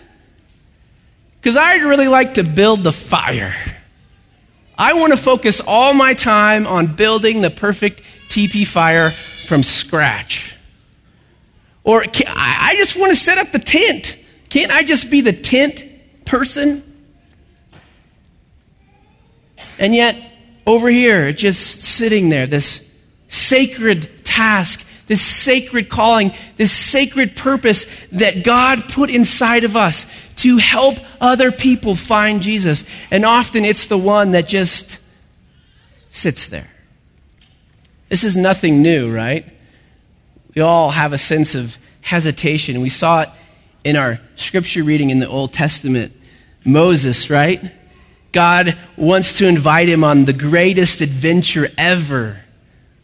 Because 1.40 1.56
I'd 1.56 1.82
really 1.82 2.08
like 2.08 2.34
to 2.34 2.42
build 2.42 2.84
the 2.84 2.92
fire. 2.92 3.54
I 4.78 4.94
want 4.94 5.12
to 5.12 5.16
focus 5.16 5.60
all 5.60 5.94
my 5.94 6.14
time 6.14 6.66
on 6.66 6.94
building 6.94 7.40
the 7.40 7.50
perfect 7.50 8.02
TP 8.28 8.66
fire 8.66 9.12
from 9.46 9.62
scratch. 9.62 10.54
Or 11.84 12.04
I 12.04 12.74
just 12.76 12.96
want 12.96 13.10
to 13.10 13.16
set 13.16 13.38
up 13.38 13.52
the 13.52 13.58
tent. 13.58 14.18
Can't 14.48 14.72
I 14.72 14.82
just 14.82 15.10
be 15.10 15.20
the 15.20 15.32
tent 15.32 15.84
person? 16.24 16.82
And 19.78 19.94
yet, 19.94 20.16
over 20.66 20.88
here, 20.90 21.32
just 21.32 21.82
sitting 21.82 22.28
there, 22.28 22.46
this 22.46 22.92
sacred 23.28 24.24
task, 24.24 24.84
this 25.06 25.22
sacred 25.22 25.88
calling, 25.88 26.32
this 26.56 26.72
sacred 26.72 27.36
purpose 27.36 27.86
that 28.12 28.44
God 28.44 28.88
put 28.88 29.08
inside 29.08 29.64
of 29.64 29.76
us 29.76 30.06
to 30.36 30.58
help 30.58 30.98
other 31.20 31.52
people 31.52 31.94
find 31.94 32.42
Jesus. 32.42 32.84
And 33.10 33.24
often 33.24 33.64
it's 33.64 33.86
the 33.86 33.98
one 33.98 34.32
that 34.32 34.48
just 34.48 34.98
sits 36.10 36.48
there. 36.48 36.68
This 38.08 38.24
is 38.24 38.36
nothing 38.36 38.82
new, 38.82 39.12
right? 39.12 39.44
We 40.54 40.62
all 40.62 40.90
have 40.90 41.12
a 41.12 41.18
sense 41.18 41.54
of 41.54 41.76
hesitation. 42.00 42.80
We 42.80 42.88
saw 42.88 43.22
it 43.22 43.28
in 43.84 43.96
our 43.96 44.20
scripture 44.36 44.82
reading 44.82 45.10
in 45.10 45.18
the 45.18 45.28
Old 45.28 45.52
Testament. 45.52 46.12
Moses, 46.64 47.30
right? 47.30 47.60
God 48.32 48.76
wants 48.96 49.38
to 49.38 49.46
invite 49.46 49.88
him 49.88 50.04
on 50.04 50.24
the 50.24 50.32
greatest 50.32 51.00
adventure 51.00 51.70
ever 51.78 52.40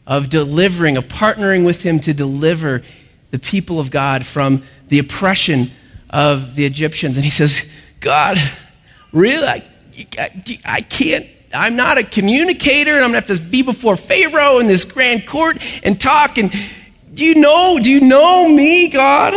of 0.07 0.29
delivering, 0.29 0.97
of 0.97 1.07
partnering 1.07 1.65
with 1.65 1.83
him 1.83 2.01
to 2.01 2.13
deliver 2.13 2.83
the 3.31 3.39
people 3.39 3.81
of 3.81 3.91
God 3.91 4.27
from 4.27 4.63
the 4.89 4.99
oppression 4.99 5.71
of 6.11 6.55
the 6.55 6.65
Egyptians. 6.65 7.17
And 7.17 7.25
he 7.25 7.31
says, 7.31 7.67
God, 8.01 8.37
really? 9.13 9.47
I, 9.47 9.65
I 10.65 10.81
can't. 10.83 11.27
I'm 11.55 11.77
not 11.77 11.99
a 11.99 12.03
communicator, 12.03 12.95
and 12.95 13.05
I'm 13.05 13.13
going 13.13 13.23
to 13.23 13.29
have 13.29 13.39
to 13.39 13.43
be 13.43 13.63
before 13.63 13.97
Pharaoh 13.97 14.59
in 14.59 14.67
this 14.67 14.85
grand 14.85 15.27
court 15.27 15.59
and 15.83 16.01
talk. 16.01 16.39
And 16.39 16.53
do 17.15 17.25
you 17.25 17.35
know? 17.35 17.79
Do 17.79 17.91
you 17.91 18.01
know 18.01 18.49
me, 18.49 18.89
God? 18.89 19.35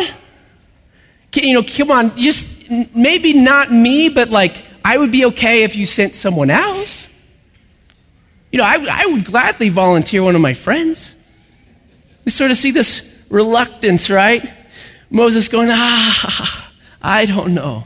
Can, 1.32 1.44
you 1.44 1.54
know, 1.54 1.64
come 1.64 1.92
on, 1.92 2.18
just 2.18 2.70
maybe 2.96 3.34
not 3.34 3.72
me, 3.72 4.10
but 4.10 4.30
like 4.30 4.65
I 4.86 5.00
would 5.00 5.12
be 5.12 5.26
okay 5.26 5.64
if 5.64 5.76
you 5.76 5.88
sent 5.88 6.14
someone 6.14 6.52
else. 6.52 7.10
You 8.52 8.60
know, 8.60 8.66
I, 8.66 8.86
I 8.88 9.06
would 9.08 9.26
gladly 9.26 9.70
volunteer 9.70 10.22
one 10.22 10.36
of 10.36 10.42
my 10.42 10.54
friends. 10.54 11.16
We 12.24 12.30
sort 12.30 12.52
of 12.52 12.58
see 12.58 12.70
this 12.70 13.20
reluctance, 13.32 14.12
right? 14.12 14.48
Moses 15.10 15.48
going, 15.48 15.70
ah, 15.72 16.72
I 17.02 17.26
don't 17.26 17.56
know. 17.56 17.86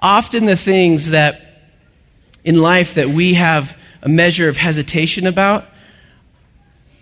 Often 0.00 0.46
the 0.46 0.56
things 0.56 1.10
that 1.10 1.42
in 2.44 2.62
life 2.62 2.94
that 2.94 3.10
we 3.10 3.34
have 3.34 3.76
a 4.00 4.08
measure 4.08 4.48
of 4.48 4.56
hesitation 4.56 5.26
about 5.26 5.66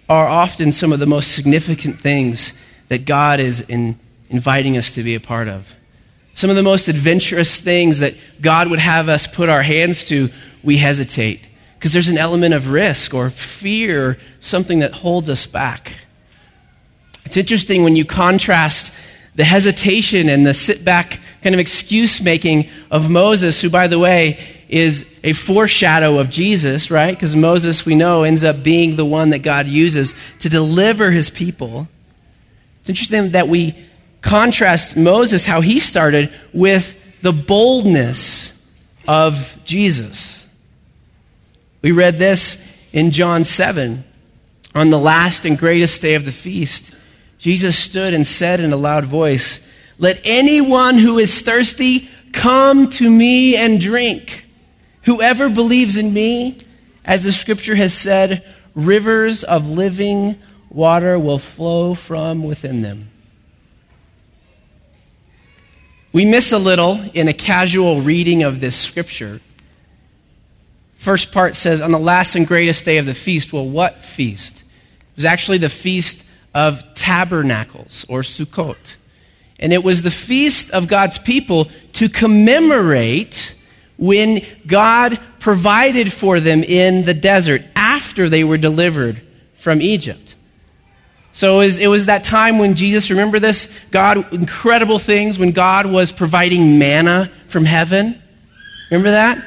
are 0.09 0.27
often 0.27 0.73
some 0.73 0.93
of 0.93 0.99
the 0.99 1.07
most 1.07 1.31
significant 1.31 2.01
things 2.01 2.53
that 2.89 3.05
God 3.05 3.39
is 3.39 3.61
in, 3.61 3.97
inviting 4.29 4.77
us 4.77 4.91
to 4.95 5.05
be 5.05 5.15
a 5.15 5.21
part 5.21 5.47
of. 5.47 5.77
Some 6.39 6.51
of 6.51 6.55
the 6.55 6.63
most 6.63 6.87
adventurous 6.87 7.59
things 7.59 7.99
that 7.99 8.15
God 8.41 8.71
would 8.71 8.79
have 8.79 9.09
us 9.09 9.27
put 9.27 9.49
our 9.49 9.61
hands 9.61 10.05
to, 10.05 10.29
we 10.63 10.77
hesitate 10.77 11.41
because 11.75 11.93
there's 11.93 12.09
an 12.09 12.17
element 12.17 12.55
of 12.55 12.71
risk 12.71 13.13
or 13.13 13.29
fear, 13.29 14.17
something 14.39 14.79
that 14.79 14.93
holds 14.93 15.29
us 15.29 15.47
back. 15.47 15.95
It's 17.25 17.37
interesting 17.37 17.83
when 17.83 17.97
you 17.97 18.05
contrast 18.05 18.95
the 19.35 19.43
hesitation 19.43 20.29
and 20.29 20.47
the 20.47 20.55
sit 20.55 20.85
back 20.85 21.19
kind 21.43 21.57
of 21.57 21.59
excuse 21.59 22.23
making 22.23 22.71
of 22.89 23.11
Moses, 23.11 23.61
who, 23.61 23.69
by 23.69 23.89
the 23.89 23.99
way, 23.99 24.39
is 24.69 25.09
a 25.25 25.33
foreshadow 25.33 26.21
of 26.21 26.31
Jesus, 26.31 26.89
right? 26.89 27.17
Because 27.17 27.35
Moses, 27.35 27.85
we 27.85 27.97
know, 27.97 28.23
ends 28.23 28.45
up 28.45 28.63
being 28.63 28.95
the 28.95 29.05
one 29.05 29.31
that 29.31 29.41
God 29.41 29.67
uses 29.67 30.15
to 30.39 30.49
deliver 30.49 31.11
his 31.11 31.31
people. 31.31 31.89
It's 32.83 32.91
interesting 32.91 33.31
that 33.31 33.49
we 33.49 33.75
contrast 34.21 34.97
Moses, 34.97 35.47
how 35.47 35.61
he 35.61 35.81
started, 35.81 36.33
with 36.53 36.97
the 37.23 37.33
boldness 37.33 38.53
of 39.07 39.57
Jesus. 39.65 40.47
We 41.83 41.93
read 41.93 42.19
this 42.19 42.65
in 42.93 43.11
John 43.11 43.45
7. 43.45 44.05
On 44.75 44.91
the 44.91 44.99
last 44.99 45.45
and 45.45 45.59
greatest 45.59 46.03
day 46.03 46.15
of 46.15 46.25
the 46.25 46.33
feast, 46.33 46.95
Jesus 47.39 47.79
stood 47.79 48.15
and 48.15 48.27
said 48.27 48.61
in 48.61 48.73
a 48.73 48.77
loud 48.77 49.05
voice, 49.05 49.67
Let 49.99 50.21
anyone 50.25 50.99
who 50.99 51.19
is 51.19 51.41
thirsty 51.41 52.09
come 52.33 52.91
to 52.91 53.11
me 53.11 53.57
and 53.57 53.81
drink. 53.81 54.45
Whoever 55.03 55.49
believes 55.49 55.97
in 55.97 56.13
me, 56.13 56.59
as 57.05 57.25
the 57.25 57.33
scripture 57.33 57.75
has 57.77 57.95
said, 57.95 58.45
rivers 58.75 59.43
of 59.43 59.69
living 59.69 60.39
water 60.69 61.19
will 61.19 61.39
flow 61.39 61.95
from 61.95 62.43
within 62.43 62.83
them. 62.83 63.09
We 66.13 66.25
miss 66.25 66.53
a 66.53 66.59
little 66.59 67.01
in 67.15 67.29
a 67.29 67.33
casual 67.33 68.01
reading 68.01 68.43
of 68.43 68.61
this 68.61 68.77
scripture. 68.77 69.41
First 70.97 71.33
part 71.33 71.55
says, 71.55 71.81
On 71.81 71.93
the 71.93 71.99
last 71.99 72.35
and 72.35 72.47
greatest 72.47 72.85
day 72.85 72.99
of 72.99 73.07
the 73.07 73.15
feast. 73.15 73.53
Well, 73.53 73.69
what 73.69 74.03
feast? 74.03 74.61
It 74.61 75.17
was 75.17 75.25
actually 75.25 75.59
the 75.59 75.69
feast 75.69 76.25
of 76.55 76.83
tabernacles 76.95 78.07
or 78.09 78.23
Sukkot. 78.23 78.97
And 79.61 79.73
it 79.73 79.85
was 79.85 80.03
the 80.03 80.11
feast 80.11 80.71
of 80.71 80.89
God's 80.89 81.19
people 81.19 81.69
to 81.95 82.09
commemorate 82.09 83.55
when 83.97 84.45
God 84.67 85.19
provided 85.41 86.13
for 86.13 86.41
them 86.41 86.63
in 86.63 87.05
the 87.05 87.15
desert 87.15 87.63
after 87.75 88.29
they 88.29 88.45
were 88.45 88.57
delivered 88.57 89.21
from 89.57 89.83
Egypt. 89.83 90.37
So 91.39 91.61
it 91.61 91.65
was, 91.65 91.79
it 91.79 91.87
was, 91.87 92.07
that 92.07 92.25
time 92.25 92.59
when 92.59 92.75
Jesus, 92.75 93.11
remember 93.11 93.39
this? 93.39 93.73
God, 93.93 94.33
incredible 94.33 94.99
things 94.99 95.39
when 95.39 95.53
God 95.53 95.87
was 95.87 96.11
providing 96.11 96.81
manna 96.81 97.31
from 97.47 97.65
heaven. 97.65 98.21
Remember 98.91 99.13
that? 99.13 99.45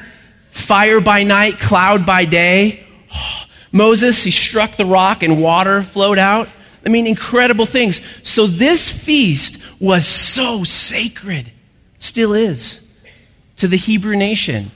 Fire 0.52 1.02
by 1.02 1.22
night, 1.22 1.60
cloud 1.60 2.06
by 2.06 2.24
day. 2.24 2.86
Moses, 3.72 4.22
he 4.22 4.30
struck 4.30 4.76
the 4.76 4.86
rock 4.86 5.22
and 5.22 5.42
water 5.42 5.82
flowed 5.82 6.16
out. 6.16 6.48
I 6.86 6.88
mean, 6.88 7.06
incredible 7.06 7.66
things. 7.66 8.00
So 8.22 8.46
this 8.46 8.90
feast 8.90 9.58
was 9.78 10.06
so 10.06 10.64
sacred, 10.64 11.52
still 11.98 12.32
is, 12.32 12.80
to 13.58 13.68
the 13.68 13.76
Hebrew 13.76 14.16
nation, 14.16 14.70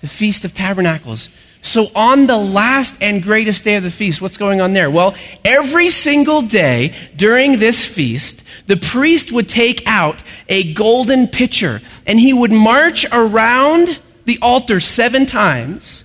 the 0.00 0.08
Feast 0.08 0.44
of 0.44 0.52
Tabernacles. 0.52 1.28
So, 1.64 1.90
on 1.94 2.26
the 2.26 2.36
last 2.36 2.98
and 3.00 3.22
greatest 3.22 3.64
day 3.64 3.76
of 3.76 3.82
the 3.82 3.90
feast, 3.90 4.20
what's 4.20 4.36
going 4.36 4.60
on 4.60 4.74
there? 4.74 4.90
Well, 4.90 5.14
every 5.46 5.88
single 5.88 6.42
day 6.42 6.94
during 7.16 7.58
this 7.58 7.86
feast, 7.86 8.44
the 8.66 8.76
priest 8.76 9.32
would 9.32 9.48
take 9.48 9.82
out 9.86 10.22
a 10.46 10.74
golden 10.74 11.26
pitcher 11.26 11.80
and 12.06 12.20
he 12.20 12.34
would 12.34 12.52
march 12.52 13.06
around 13.10 13.98
the 14.26 14.38
altar 14.42 14.78
seven 14.78 15.24
times. 15.24 16.04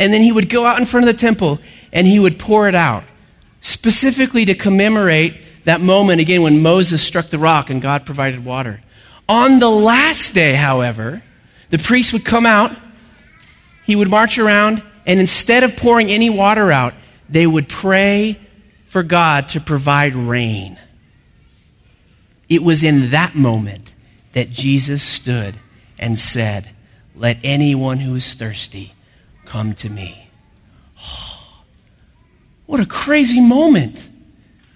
And 0.00 0.12
then 0.12 0.22
he 0.22 0.32
would 0.32 0.48
go 0.48 0.66
out 0.66 0.80
in 0.80 0.84
front 0.84 1.08
of 1.08 1.14
the 1.14 1.18
temple 1.18 1.60
and 1.92 2.04
he 2.04 2.18
would 2.18 2.40
pour 2.40 2.68
it 2.68 2.74
out, 2.74 3.04
specifically 3.60 4.44
to 4.46 4.54
commemorate 4.56 5.36
that 5.62 5.80
moment 5.80 6.20
again 6.20 6.42
when 6.42 6.60
Moses 6.60 7.06
struck 7.06 7.28
the 7.28 7.38
rock 7.38 7.70
and 7.70 7.80
God 7.80 8.04
provided 8.04 8.44
water. 8.44 8.80
On 9.28 9.60
the 9.60 9.70
last 9.70 10.34
day, 10.34 10.54
however, 10.54 11.22
the 11.70 11.78
priest 11.78 12.12
would 12.12 12.24
come 12.24 12.46
out, 12.46 12.72
he 13.88 13.96
would 13.96 14.10
march 14.10 14.36
around, 14.36 14.82
and 15.06 15.18
instead 15.18 15.64
of 15.64 15.74
pouring 15.74 16.10
any 16.10 16.28
water 16.28 16.70
out, 16.70 16.92
they 17.26 17.46
would 17.46 17.70
pray 17.70 18.38
for 18.84 19.02
God 19.02 19.48
to 19.48 19.60
provide 19.60 20.14
rain. 20.14 20.78
It 22.50 22.62
was 22.62 22.84
in 22.84 23.12
that 23.12 23.34
moment 23.34 23.94
that 24.34 24.50
Jesus 24.50 25.02
stood 25.02 25.54
and 25.98 26.18
said, 26.18 26.68
Let 27.16 27.38
anyone 27.42 28.00
who 28.00 28.14
is 28.14 28.34
thirsty 28.34 28.92
come 29.46 29.72
to 29.76 29.88
me. 29.88 30.28
Oh, 31.00 31.62
what 32.66 32.80
a 32.80 32.86
crazy 32.86 33.40
moment. 33.40 34.10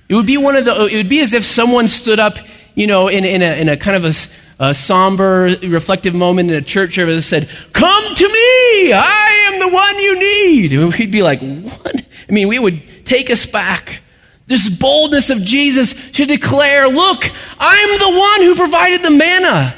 It 0.09 0.15
would 0.15 0.25
be 0.25 0.39
one 0.39 0.57
of 0.57 0.65
the, 0.65 0.87
it 0.87 0.97
would 0.97 1.11
be 1.11 1.21
as 1.21 1.35
if 1.35 1.45
someone 1.45 1.87
stood 1.87 2.19
up, 2.19 2.39
you 2.75 2.87
know, 2.87 3.09
in, 3.09 3.27
in, 3.27 3.43
a, 3.43 3.61
in 3.61 3.69
a 3.69 3.77
kind 3.77 3.95
of 3.95 4.07
a, 4.07 4.15
a 4.63 4.73
somber, 4.73 5.57
reflective 5.63 6.15
moment 6.15 6.49
in 6.49 6.57
a 6.57 6.63
church 6.63 6.95
service 6.95 7.27
said, 7.27 7.51
Come 7.73 8.15
to 8.15 8.29
me! 8.29 8.93
I 8.93 9.51
am 9.53 9.59
the 9.59 9.69
one 9.75 9.99
you 9.99 10.19
need! 10.21 10.73
And 10.73 10.95
we'd 10.95 11.11
be 11.11 11.25
like, 11.25 11.41
What? 11.41 11.97
I 11.97 12.33
mean, 12.33 12.47
we 12.47 12.61
would 12.61 13.05
take 13.05 13.29
us 13.29 13.45
back. 13.45 13.99
This 14.47 14.69
boldness 14.69 15.31
of 15.31 15.43
Jesus 15.43 15.95
to 16.13 16.27
declare, 16.27 16.89
Look, 16.89 17.29
I'm 17.59 17.99
the 17.99 18.19
one 18.19 18.43
who 18.43 18.55
provided 18.55 19.03
the 19.03 19.11
manna. 19.11 19.75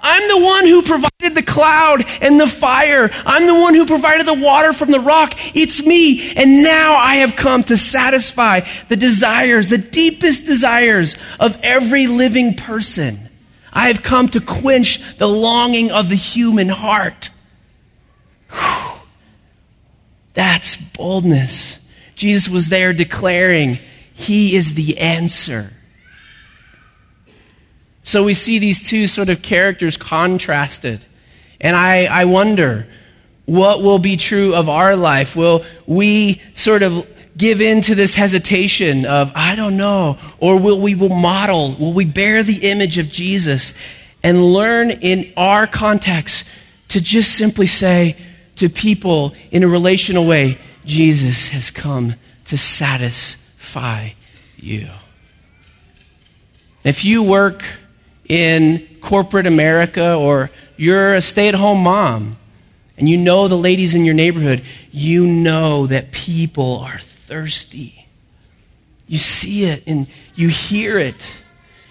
I'm 0.00 0.28
the 0.28 0.44
one 0.44 0.66
who 0.66 0.82
provided 0.82 1.34
the 1.34 1.42
cloud 1.42 2.04
and 2.20 2.38
the 2.38 2.46
fire. 2.46 3.10
I'm 3.24 3.46
the 3.46 3.54
one 3.54 3.74
who 3.74 3.86
provided 3.86 4.26
the 4.26 4.34
water 4.34 4.74
from 4.74 4.90
the 4.90 5.00
rock. 5.00 5.32
It's 5.56 5.82
me. 5.82 6.32
And 6.36 6.62
now 6.62 6.96
I 6.96 7.16
have 7.16 7.34
come 7.34 7.64
to 7.64 7.78
satisfy 7.78 8.60
the 8.88 8.96
desires, 8.96 9.70
the 9.70 9.78
deepest 9.78 10.44
desires 10.44 11.16
of 11.40 11.58
every 11.62 12.06
living 12.06 12.54
person. 12.54 13.27
I 13.72 13.88
have 13.88 14.02
come 14.02 14.28
to 14.30 14.40
quench 14.40 15.16
the 15.16 15.28
longing 15.28 15.90
of 15.90 16.08
the 16.08 16.16
human 16.16 16.68
heart. 16.68 17.30
Whew. 18.50 19.00
That's 20.34 20.76
boldness. 20.76 21.80
Jesus 22.14 22.48
was 22.48 22.68
there 22.68 22.92
declaring, 22.92 23.78
He 24.12 24.56
is 24.56 24.74
the 24.74 24.98
answer. 24.98 25.72
So 28.02 28.24
we 28.24 28.34
see 28.34 28.58
these 28.58 28.88
two 28.88 29.06
sort 29.06 29.28
of 29.28 29.42
characters 29.42 29.96
contrasted. 29.96 31.04
And 31.60 31.76
I, 31.76 32.04
I 32.04 32.24
wonder 32.24 32.86
what 33.44 33.82
will 33.82 33.98
be 33.98 34.16
true 34.16 34.54
of 34.54 34.68
our 34.68 34.94
life? 34.94 35.34
Will 35.34 35.64
we 35.86 36.40
sort 36.54 36.82
of 36.82 37.06
give 37.38 37.60
in 37.60 37.80
to 37.82 37.94
this 37.94 38.16
hesitation 38.16 39.06
of, 39.06 39.32
I 39.34 39.54
don't 39.54 39.76
know? 39.76 40.18
Or 40.38 40.58
will 40.58 40.80
we 40.80 40.94
will 40.94 41.08
model, 41.08 41.74
will 41.78 41.92
we 41.94 42.04
bear 42.04 42.42
the 42.42 42.68
image 42.70 42.98
of 42.98 43.10
Jesus 43.10 43.72
and 44.22 44.52
learn 44.52 44.90
in 44.90 45.32
our 45.36 45.66
context 45.66 46.44
to 46.88 47.00
just 47.00 47.34
simply 47.34 47.68
say 47.68 48.16
to 48.56 48.68
people 48.68 49.34
in 49.52 49.62
a 49.62 49.68
relational 49.68 50.26
way, 50.26 50.58
Jesus 50.84 51.48
has 51.48 51.70
come 51.70 52.14
to 52.46 52.58
satisfy 52.58 54.10
you. 54.56 54.88
If 56.82 57.04
you 57.04 57.22
work 57.22 57.64
in 58.28 58.88
corporate 59.00 59.46
America 59.46 60.14
or 60.14 60.50
you're 60.76 61.14
a 61.14 61.20
stay 61.20 61.48
at 61.48 61.54
home 61.54 61.82
mom 61.82 62.36
and 62.96 63.08
you 63.08 63.16
know 63.16 63.46
the 63.46 63.56
ladies 63.56 63.94
in 63.94 64.04
your 64.04 64.14
neighborhood, 64.14 64.62
you 64.90 65.26
know 65.26 65.86
that 65.86 66.10
people 66.10 66.78
are 66.78 66.98
thirsty. 67.28 68.06
You 69.06 69.18
see 69.18 69.64
it 69.64 69.84
and 69.86 70.06
you 70.34 70.48
hear 70.48 70.98
it. 70.98 71.40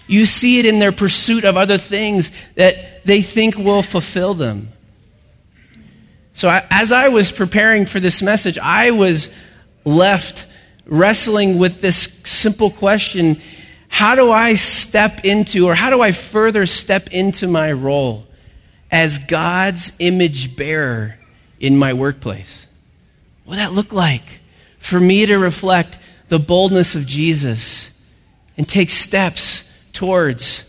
You 0.06 0.26
see 0.26 0.58
it 0.58 0.66
in 0.66 0.78
their 0.78 0.92
pursuit 0.92 1.44
of 1.44 1.56
other 1.56 1.78
things 1.78 2.32
that 2.54 3.04
they 3.04 3.22
think 3.22 3.56
will 3.56 3.82
fulfill 3.82 4.34
them. 4.34 4.68
So, 6.32 6.48
I, 6.48 6.64
as 6.70 6.92
I 6.92 7.08
was 7.08 7.32
preparing 7.32 7.86
for 7.86 8.00
this 8.00 8.22
message, 8.22 8.58
I 8.58 8.92
was 8.92 9.34
left 9.84 10.46
wrestling 10.86 11.58
with 11.58 11.80
this 11.80 12.20
simple 12.24 12.70
question 12.70 13.40
how 13.90 14.14
do 14.14 14.30
I 14.30 14.54
step 14.54 15.24
into, 15.24 15.66
or 15.66 15.74
how 15.74 15.90
do 15.90 16.02
I 16.02 16.12
further 16.12 16.66
step 16.66 17.08
into 17.10 17.48
my 17.48 17.72
role 17.72 18.26
as 18.90 19.18
God's 19.18 19.92
image 19.98 20.56
bearer 20.56 21.18
in 21.58 21.78
my 21.78 21.94
workplace? 21.94 22.66
What 23.44 23.52
would 23.52 23.58
that 23.60 23.72
look 23.72 23.92
like 23.92 24.40
for 24.88 24.98
me 24.98 25.26
to 25.26 25.36
reflect 25.36 25.98
the 26.28 26.38
boldness 26.38 26.94
of 26.94 27.06
Jesus 27.06 27.90
and 28.56 28.68
take 28.68 28.90
steps 28.90 29.70
towards 29.92 30.64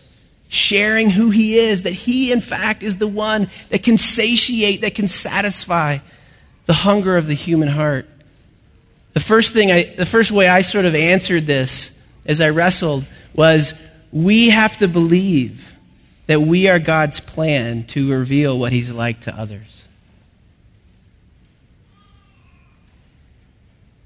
sharing 0.49 1.09
who 1.09 1.29
he 1.29 1.57
is, 1.57 1.83
that 1.83 1.93
he, 1.93 2.31
in 2.31 2.41
fact, 2.41 2.83
is 2.83 2.97
the 2.97 3.07
one 3.07 3.49
that 3.69 3.83
can 3.83 3.97
satiate, 3.97 4.81
that 4.81 4.95
can 4.95 5.07
satisfy 5.07 5.99
the 6.65 6.73
hunger 6.73 7.17
of 7.17 7.27
the 7.27 7.33
human 7.33 7.67
heart? 7.67 8.07
The 9.13 9.19
first 9.19 9.53
thing 9.53 9.71
I, 9.71 9.95
the 9.95 10.05
first 10.05 10.31
way 10.31 10.47
I 10.47 10.61
sort 10.61 10.85
of 10.85 10.95
answered 10.95 11.45
this 11.45 11.97
as 12.25 12.41
I 12.41 12.49
wrestled 12.49 13.05
was 13.33 13.73
we 14.11 14.49
have 14.49 14.77
to 14.77 14.87
believe 14.87 15.73
that 16.27 16.41
we 16.41 16.67
are 16.67 16.79
God's 16.79 17.19
plan 17.19 17.83
to 17.85 18.11
reveal 18.11 18.57
what 18.57 18.71
He's 18.71 18.91
like 18.91 19.21
to 19.21 19.35
others. 19.35 19.87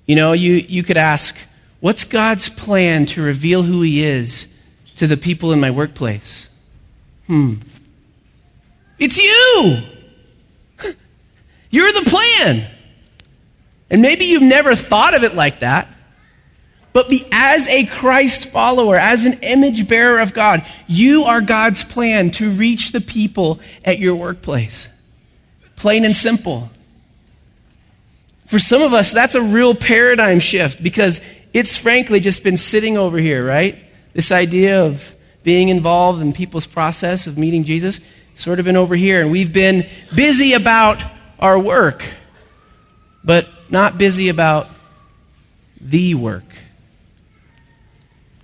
You 0.06 0.16
know, 0.16 0.34
you, 0.34 0.54
you 0.54 0.84
could 0.84 0.98
ask, 0.98 1.36
what's 1.80 2.04
God's 2.04 2.50
plan 2.50 3.06
to 3.08 3.22
reveal 3.22 3.64
who 3.64 3.82
He 3.82 4.04
is 4.04 4.48
to 4.98 5.08
the 5.08 5.18
people 5.18 5.52
in 5.52 5.60
my 5.60 5.72
workplace? 5.72 6.50
Hmm. 7.28 7.56
It's 9.00 9.18
you! 9.18 9.78
You're 11.70 11.94
the 11.94 12.10
plan! 12.10 12.68
And 13.90 14.02
maybe 14.02 14.26
you've 14.26 14.42
never 14.42 14.76
thought 14.76 15.14
of 15.14 15.24
it 15.24 15.36
like 15.36 15.60
that. 15.60 15.88
But 16.94 17.10
be, 17.10 17.28
as 17.32 17.68
a 17.68 17.86
Christ 17.86 18.50
follower, 18.50 18.96
as 18.96 19.26
an 19.26 19.34
image 19.42 19.88
bearer 19.88 20.20
of 20.20 20.34
God, 20.34 20.66
you 20.88 21.24
are 21.24 21.42
God's 21.42 21.84
plan 21.84 22.30
to 22.32 22.50
reach 22.50 22.92
the 22.92 23.02
people 23.02 23.60
at 23.84 24.00
your 24.00 24.16
workplace. 24.16 24.88
Plain 25.76 26.06
and 26.06 26.16
simple. 26.16 26.70
For 28.54 28.60
some 28.60 28.84
of 28.84 28.94
us, 28.94 29.12
that's 29.12 29.34
a 29.34 29.42
real 29.42 29.74
paradigm 29.74 30.40
shift 30.40 30.84
because 30.84 31.22
it's 31.54 31.76
frankly 31.76 32.20
just 32.20 32.44
been 32.44 32.58
sitting 32.58 33.00
over 33.00 33.18
here, 33.18 33.44
right? 33.44 33.84
This 34.14 34.32
idea 34.32 34.84
of 34.84 35.16
being 35.42 35.70
involved 35.70 36.22
in 36.22 36.34
people's 36.34 36.68
process 36.68 37.26
of 37.26 37.36
meeting 37.36 37.64
Jesus, 37.64 38.00
sort 38.36 38.60
of 38.60 38.66
been 38.66 38.78
over 38.78 38.96
here. 38.96 39.24
And 39.24 39.32
we've 39.32 39.52
been 39.52 39.88
busy 40.14 40.54
about 40.54 41.02
our 41.40 41.58
work, 41.58 42.06
but 43.24 43.48
not 43.72 43.98
busy 43.98 44.30
about 44.30 44.68
the 45.82 46.14
work. 46.14 46.46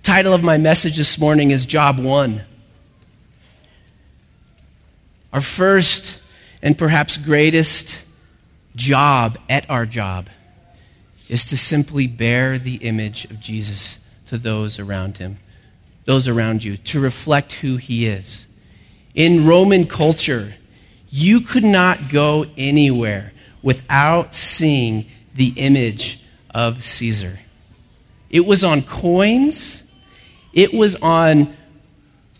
Title 0.02 0.32
of 0.32 0.42
my 0.42 0.58
message 0.58 0.96
this 0.96 1.20
morning 1.20 1.52
is 1.52 1.66
Job 1.66 2.00
One. 2.00 2.42
Our 5.32 5.40
first 5.40 6.18
and 6.62 6.76
perhaps 6.76 7.16
greatest 7.16 7.96
job 8.80 9.38
at 9.48 9.68
our 9.68 9.84
job 9.86 10.28
is 11.28 11.44
to 11.44 11.56
simply 11.56 12.06
bear 12.06 12.58
the 12.58 12.76
image 12.76 13.26
of 13.26 13.38
Jesus 13.38 13.98
to 14.26 14.38
those 14.38 14.78
around 14.78 15.18
him, 15.18 15.38
those 16.06 16.26
around 16.26 16.64
you, 16.64 16.76
to 16.78 16.98
reflect 16.98 17.52
who 17.52 17.76
he 17.76 18.06
is. 18.06 18.46
In 19.14 19.46
Roman 19.46 19.86
culture, 19.86 20.54
you 21.10 21.42
could 21.42 21.62
not 21.62 22.08
go 22.08 22.46
anywhere 22.56 23.32
without 23.62 24.34
seeing 24.34 25.06
the 25.34 25.52
image 25.56 26.24
of 26.54 26.84
Caesar. 26.84 27.38
It 28.30 28.46
was 28.46 28.64
on 28.64 28.82
coins, 28.82 29.82
it 30.54 30.72
was 30.72 30.96
on 30.96 31.54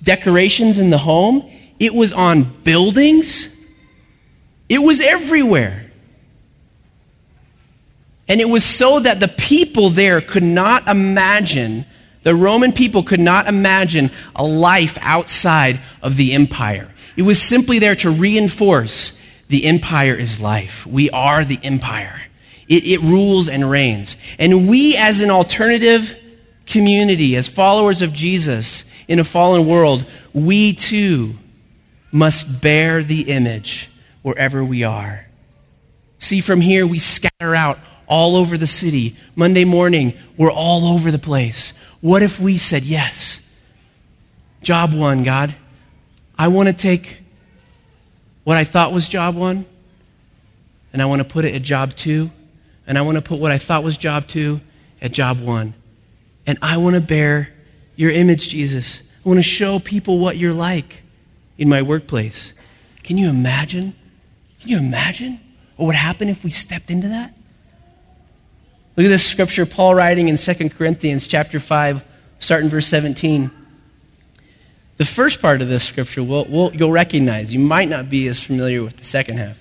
decorations 0.03 0.79
in 0.79 0.88
the 0.88 0.98
home, 0.98 1.48
it 1.79 1.94
was 1.94 2.12
on 2.14 2.44
buildings, 2.44 3.55
it 4.68 4.79
was 4.79 5.00
everywhere. 5.03 5.89
And 8.30 8.40
it 8.40 8.48
was 8.48 8.64
so 8.64 9.00
that 9.00 9.18
the 9.18 9.26
people 9.26 9.90
there 9.90 10.20
could 10.20 10.44
not 10.44 10.86
imagine, 10.86 11.84
the 12.22 12.32
Roman 12.32 12.70
people 12.70 13.02
could 13.02 13.18
not 13.18 13.48
imagine 13.48 14.12
a 14.36 14.44
life 14.44 14.96
outside 15.00 15.80
of 16.00 16.16
the 16.16 16.32
empire. 16.34 16.94
It 17.16 17.22
was 17.22 17.42
simply 17.42 17.80
there 17.80 17.96
to 17.96 18.10
reinforce 18.10 19.18
the 19.48 19.66
empire 19.66 20.14
is 20.14 20.38
life. 20.38 20.86
We 20.86 21.10
are 21.10 21.44
the 21.44 21.58
empire. 21.64 22.20
It, 22.68 22.86
it, 22.86 23.00
rules 23.00 23.48
and 23.48 23.68
reigns. 23.68 24.14
And 24.38 24.68
we, 24.68 24.96
as 24.96 25.20
an 25.20 25.30
alternative 25.32 26.16
community, 26.66 27.34
as 27.34 27.48
followers 27.48 28.00
of 28.00 28.12
Jesus 28.12 28.84
in 29.08 29.18
a 29.18 29.24
fallen 29.24 29.66
world, 29.66 30.06
we 30.32 30.72
too 30.72 31.34
must 32.12 32.62
bear 32.62 33.02
the 33.02 33.22
image 33.22 33.90
wherever 34.22 34.64
we 34.64 34.84
are. 34.84 35.26
See, 36.20 36.40
from 36.40 36.60
here, 36.60 36.86
we 36.86 37.00
scatter 37.00 37.56
out 37.56 37.80
all 38.11 38.37
over 38.37 38.59
the 38.59 38.66
city. 38.66 39.16
Monday 39.37 39.64
morning, 39.64 40.12
we're 40.37 40.51
all 40.51 40.85
over 40.85 41.11
the 41.11 41.18
place. 41.18 41.73
What 42.03 42.23
if 42.23 42.38
we 42.38 42.59
said, 42.59 42.83
Yes, 42.83 43.49
job 44.62 44.92
one, 44.92 45.23
God? 45.23 45.55
I 46.37 46.49
want 46.49 46.68
to 46.68 46.73
take 46.75 47.18
what 48.44 48.57
I 48.57 48.64
thought 48.64 48.92
was 48.92 49.09
job 49.09 49.37
one, 49.37 49.64
and 50.92 51.01
I 51.01 51.05
want 51.05 51.20
to 51.20 51.25
put 51.25 51.44
it 51.44 51.55
at 51.55 51.62
job 51.62 51.94
two, 51.94 52.31
and 52.87 52.99
I 52.99 53.03
want 53.03 53.14
to 53.16 53.23
put 53.23 53.38
what 53.38 53.53
I 53.53 53.59
thought 53.59 53.85
was 53.85 53.96
job 53.96 54.27
two 54.27 54.61
at 55.01 55.12
job 55.12 55.40
one. 55.40 55.75
And 56.46 56.59
I 56.61 56.79
want 56.79 56.96
to 56.96 57.01
bear 57.01 57.51
your 57.94 58.11
image, 58.11 58.49
Jesus. 58.49 59.03
I 59.25 59.29
want 59.29 59.38
to 59.38 59.44
show 59.44 59.79
people 59.79 60.18
what 60.18 60.37
you're 60.37 60.55
like 60.55 61.03
in 61.59 61.68
my 61.68 61.83
workplace. 61.83 62.55
Can 63.05 63.18
you 63.18 63.29
imagine? 63.29 63.94
Can 64.61 64.70
you 64.70 64.79
imagine 64.79 65.40
what 65.77 65.87
would 65.87 65.94
happen 65.94 66.29
if 66.29 66.42
we 66.42 66.51
stepped 66.51 66.90
into 66.90 67.09
that? 67.09 67.35
Look 69.00 69.06
at 69.06 69.12
this 69.12 69.24
scripture, 69.24 69.64
Paul 69.64 69.94
writing 69.94 70.28
in 70.28 70.36
2 70.36 70.68
Corinthians 70.68 71.26
chapter 71.26 71.58
5, 71.58 72.04
starting 72.38 72.68
verse 72.68 72.86
17. 72.88 73.50
The 74.98 75.04
first 75.06 75.40
part 75.40 75.62
of 75.62 75.70
this 75.70 75.84
scripture 75.84 76.22
we'll, 76.22 76.44
we'll, 76.50 76.74
you'll 76.74 76.92
recognize. 76.92 77.50
You 77.50 77.60
might 77.60 77.88
not 77.88 78.10
be 78.10 78.28
as 78.28 78.40
familiar 78.40 78.82
with 78.82 78.98
the 78.98 79.06
second 79.06 79.38
half. 79.38 79.58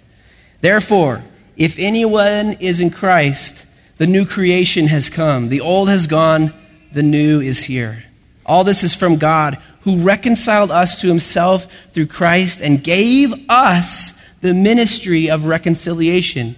Therefore, 0.59 1.23
if 1.55 1.79
anyone 1.79 2.57
is 2.59 2.81
in 2.81 2.89
Christ, 2.89 3.65
the 3.95 4.07
new 4.07 4.25
creation 4.25 4.87
has 4.87 5.09
come. 5.09 5.47
The 5.47 5.61
old 5.61 5.87
has 5.87 6.05
gone, 6.05 6.53
the 6.91 7.01
new 7.01 7.39
is 7.39 7.63
here. 7.63 8.03
All 8.45 8.65
this 8.65 8.83
is 8.83 8.93
from 8.93 9.15
God, 9.15 9.57
who 9.83 9.99
reconciled 9.99 10.69
us 10.69 10.99
to 10.99 11.07
himself 11.07 11.65
through 11.93 12.07
Christ 12.07 12.59
and 12.59 12.83
gave 12.83 13.33
us 13.47 14.19
the 14.41 14.53
ministry 14.53 15.29
of 15.29 15.45
reconciliation 15.45 16.57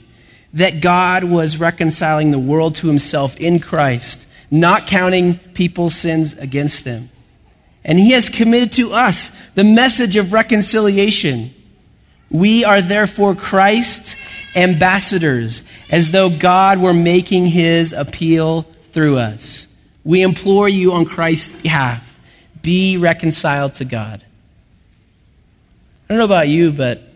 that 0.53 0.81
God 0.81 1.23
was 1.23 1.57
reconciling 1.57 2.31
the 2.31 2.39
world 2.39 2.75
to 2.75 2.87
himself 2.87 3.39
in 3.39 3.59
Christ, 3.59 4.27
not 4.49 4.87
counting 4.87 5.39
people's 5.53 5.95
sins 5.95 6.37
against 6.37 6.83
them. 6.83 7.09
And 7.83 7.97
he 7.97 8.11
has 8.11 8.29
committed 8.29 8.73
to 8.73 8.93
us 8.93 9.31
the 9.55 9.63
message 9.63 10.15
of 10.15 10.33
reconciliation. 10.33 11.53
We 12.29 12.63
are 12.63 12.81
therefore 12.81 13.33
Christ's 13.35 14.15
ambassadors, 14.55 15.63
as 15.89 16.11
though 16.11 16.29
God 16.29 16.79
were 16.79 16.93
making 16.93 17.47
his 17.47 17.93
appeal 17.93 18.63
through 18.91 19.17
us. 19.17 19.67
We 20.03 20.21
implore 20.21 20.67
you 20.67 20.93
on 20.93 21.05
Christ's 21.05 21.61
behalf 21.61 22.11
be 22.61 22.97
reconciled 22.97 23.73
to 23.75 23.85
God. 23.85 24.21
I 26.05 26.13
don't 26.13 26.17
know 26.19 26.25
about 26.25 26.49
you, 26.49 26.71
but 26.71 27.10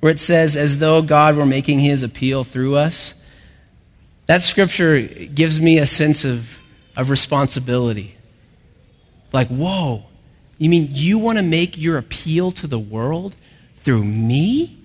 where 0.00 0.12
it 0.12 0.18
says, 0.18 0.56
as 0.56 0.78
though 0.78 1.02
God 1.02 1.36
were 1.36 1.46
making 1.46 1.80
his 1.80 2.02
appeal 2.02 2.44
through 2.44 2.76
us, 2.76 3.14
that 4.26 4.42
scripture 4.42 5.00
gives 5.00 5.60
me 5.60 5.78
a 5.78 5.86
sense 5.86 6.24
of, 6.24 6.58
of 6.96 7.10
responsibility. 7.10 8.16
Like, 9.32 9.48
whoa, 9.48 10.04
you 10.58 10.70
mean 10.70 10.88
you 10.90 11.18
want 11.18 11.38
to 11.38 11.42
make 11.42 11.78
your 11.78 11.98
appeal 11.98 12.50
to 12.52 12.66
the 12.66 12.78
world 12.78 13.36
through 13.82 14.04
me? 14.04 14.78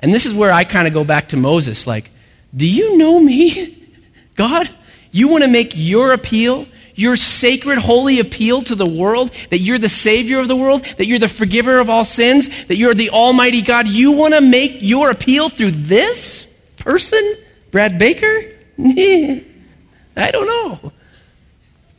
And 0.00 0.12
this 0.12 0.26
is 0.26 0.34
where 0.34 0.52
I 0.52 0.64
kind 0.64 0.86
of 0.86 0.94
go 0.94 1.04
back 1.04 1.28
to 1.30 1.36
Moses. 1.36 1.86
Like, 1.86 2.10
do 2.54 2.66
you 2.66 2.96
know 2.96 3.20
me? 3.20 3.88
God, 4.34 4.68
you 5.12 5.28
want 5.28 5.44
to 5.44 5.48
make 5.48 5.72
your 5.74 6.12
appeal 6.12 6.66
your 6.96 7.14
sacred, 7.14 7.78
holy 7.78 8.18
appeal 8.18 8.62
to 8.62 8.74
the 8.74 8.86
world, 8.86 9.30
that 9.50 9.58
you're 9.58 9.78
the 9.78 9.88
Savior 9.88 10.40
of 10.40 10.48
the 10.48 10.56
world, 10.56 10.84
that 10.96 11.06
you're 11.06 11.18
the 11.18 11.28
forgiver 11.28 11.78
of 11.78 11.88
all 11.88 12.04
sins, 12.04 12.48
that 12.66 12.76
you're 12.76 12.94
the 12.94 13.10
Almighty 13.10 13.62
God, 13.62 13.86
you 13.86 14.12
want 14.12 14.34
to 14.34 14.40
make 14.40 14.78
your 14.80 15.10
appeal 15.10 15.48
through 15.50 15.72
this 15.72 16.46
person, 16.78 17.36
Brad 17.70 17.98
Baker? 17.98 18.50
I 18.78 20.30
don't 20.30 20.46
know. 20.46 20.92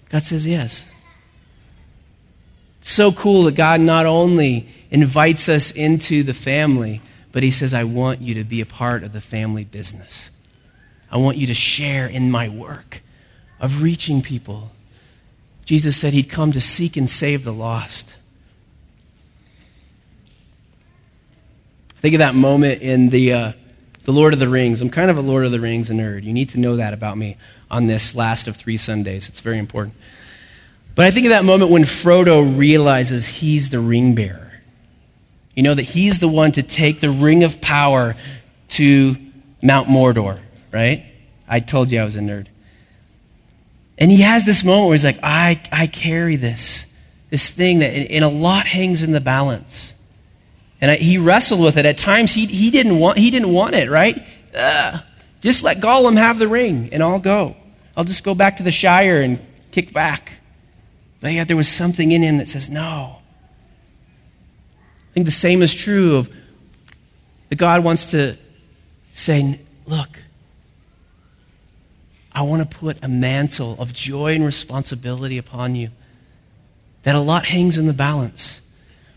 God 0.09 0.23
says 0.23 0.45
yes. 0.45 0.83
It's 2.81 2.89
so 2.89 3.11
cool 3.11 3.43
that 3.43 3.55
God 3.55 3.79
not 3.81 4.05
only 4.05 4.67
invites 4.89 5.47
us 5.47 5.71
into 5.71 6.23
the 6.23 6.33
family, 6.33 7.01
but 7.31 7.43
He 7.43 7.51
says, 7.51 7.73
I 7.73 7.83
want 7.83 8.21
you 8.21 8.33
to 8.35 8.43
be 8.43 8.61
a 8.61 8.65
part 8.65 9.03
of 9.03 9.13
the 9.13 9.21
family 9.21 9.63
business. 9.63 10.31
I 11.11 11.17
want 11.17 11.37
you 11.37 11.47
to 11.47 11.53
share 11.53 12.07
in 12.07 12.31
my 12.31 12.49
work 12.49 13.01
of 13.59 13.81
reaching 13.81 14.21
people 14.21 14.71
Jesus 15.67 15.97
said 15.97 16.13
he'd 16.13 16.29
come 16.29 16.53
to 16.53 16.61
seek 16.61 16.95
and 16.95 17.09
save 17.09 17.43
the 17.43 17.51
lost. 17.51 18.15
Think 21.99 22.15
of 22.15 22.19
that 22.19 22.35
moment 22.35 22.81
in 22.81 23.09
the, 23.09 23.33
uh, 23.33 23.51
the 24.05 24.13
Lord 24.13 24.31
of 24.31 24.39
the 24.39 24.47
Rings. 24.47 24.79
I'm 24.79 24.89
kind 24.89 25.11
of 25.11 25.17
a 25.17 25.21
Lord 25.21 25.43
of 25.43 25.51
the 25.51 25.59
Rings 25.59 25.89
nerd. 25.89 26.23
You 26.23 26.31
need 26.31 26.47
to 26.51 26.57
know 26.57 26.77
that 26.77 26.93
about 26.93 27.17
me 27.17 27.35
on 27.69 27.85
this 27.85 28.15
last 28.15 28.47
of 28.47 28.55
three 28.55 28.77
Sundays. 28.77 29.27
It's 29.27 29.41
very 29.41 29.57
important. 29.57 29.95
But 30.95 31.03
I 31.03 31.11
think 31.11 31.25
of 31.25 31.31
that 31.31 31.43
moment 31.43 31.69
when 31.69 31.83
Frodo 31.83 32.57
realizes 32.57 33.27
he's 33.27 33.69
the 33.69 33.81
ring 33.81 34.15
bearer. 34.15 34.61
You 35.53 35.63
know, 35.63 35.73
that 35.73 35.83
he's 35.83 36.21
the 36.21 36.29
one 36.29 36.53
to 36.53 36.63
take 36.63 37.01
the 37.01 37.11
ring 37.11 37.43
of 37.43 37.59
power 37.59 38.15
to 38.69 39.17
Mount 39.61 39.89
Mordor, 39.89 40.39
right? 40.71 41.03
I 41.45 41.59
told 41.59 41.91
you 41.91 41.99
I 41.99 42.05
was 42.05 42.15
a 42.15 42.21
nerd. 42.21 42.47
And 43.97 44.11
he 44.11 44.21
has 44.21 44.45
this 44.45 44.63
moment 44.63 44.87
where 44.87 44.93
he's 44.93 45.05
like, 45.05 45.19
I, 45.23 45.59
I 45.71 45.87
carry 45.87 46.35
this, 46.35 46.85
this 47.29 47.49
thing 47.49 47.79
that, 47.79 47.87
and 47.87 48.23
a 48.23 48.29
lot 48.29 48.67
hangs 48.67 49.03
in 49.03 49.11
the 49.11 49.19
balance. 49.19 49.95
And 50.79 50.91
I, 50.91 50.95
he 50.95 51.17
wrestled 51.17 51.61
with 51.61 51.77
it. 51.77 51.85
At 51.85 51.97
times, 51.97 52.31
he, 52.31 52.45
he, 52.45 52.69
didn't 52.69 52.99
want, 52.99 53.17
he 53.17 53.31
didn't 53.31 53.51
want 53.51 53.73
it, 53.75 53.89
right? 53.89 54.23
Uh, 54.55 54.99
just 55.41 55.63
let 55.63 55.77
Gollum 55.77 56.17
have 56.17 56.37
the 56.37 56.47
ring, 56.47 56.89
and 56.91 57.01
I'll 57.01 57.19
go. 57.19 57.55
I'll 57.95 58.03
just 58.03 58.23
go 58.23 58.35
back 58.35 58.57
to 58.57 58.63
the 58.63 58.71
Shire 58.71 59.21
and 59.21 59.39
kick 59.71 59.91
back. 59.91 60.33
But 61.19 61.33
yet, 61.33 61.47
there 61.47 61.57
was 61.57 61.67
something 61.67 62.11
in 62.11 62.21
him 62.21 62.37
that 62.37 62.47
says, 62.47 62.69
no. 62.69 63.17
I 64.79 65.13
think 65.15 65.25
the 65.25 65.31
same 65.31 65.63
is 65.63 65.73
true 65.73 66.17
of 66.17 66.31
that 67.49 67.55
God 67.55 67.83
wants 67.83 68.11
to 68.11 68.37
say, 69.13 69.59
look, 69.87 70.09
I 72.37 72.43
want 72.43 72.69
to 72.69 72.77
put 72.77 73.03
a 73.03 73.07
mantle 73.07 73.75
of 73.79 73.93
joy 73.93 74.35
and 74.35 74.45
responsibility 74.45 75.39
upon 75.39 75.73
you. 75.73 75.89
That 77.01 77.15
a 77.15 77.19
lot 77.19 77.47
hangs 77.47 77.79
in 77.79 77.87
the 77.87 77.93
balance 77.93 78.61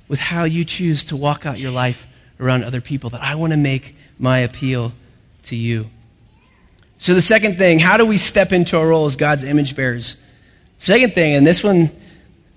with 0.08 0.18
how 0.18 0.44
you 0.44 0.64
choose 0.64 1.04
to 1.04 1.16
walk 1.16 1.44
out 1.44 1.58
your 1.58 1.70
life 1.70 2.06
around 2.40 2.64
other 2.64 2.80
people. 2.80 3.10
That 3.10 3.20
I 3.20 3.34
want 3.34 3.52
to 3.52 3.58
make 3.58 3.94
my 4.18 4.38
appeal 4.38 4.94
to 5.42 5.54
you. 5.54 5.90
So, 6.96 7.12
the 7.12 7.20
second 7.20 7.58
thing, 7.58 7.78
how 7.78 7.98
do 7.98 8.06
we 8.06 8.16
step 8.16 8.52
into 8.52 8.78
our 8.78 8.88
role 8.88 9.04
as 9.04 9.16
God's 9.16 9.44
image 9.44 9.76
bearers? 9.76 10.16
Second 10.78 11.12
thing, 11.12 11.36
and 11.36 11.46
this 11.46 11.62
one, 11.62 11.90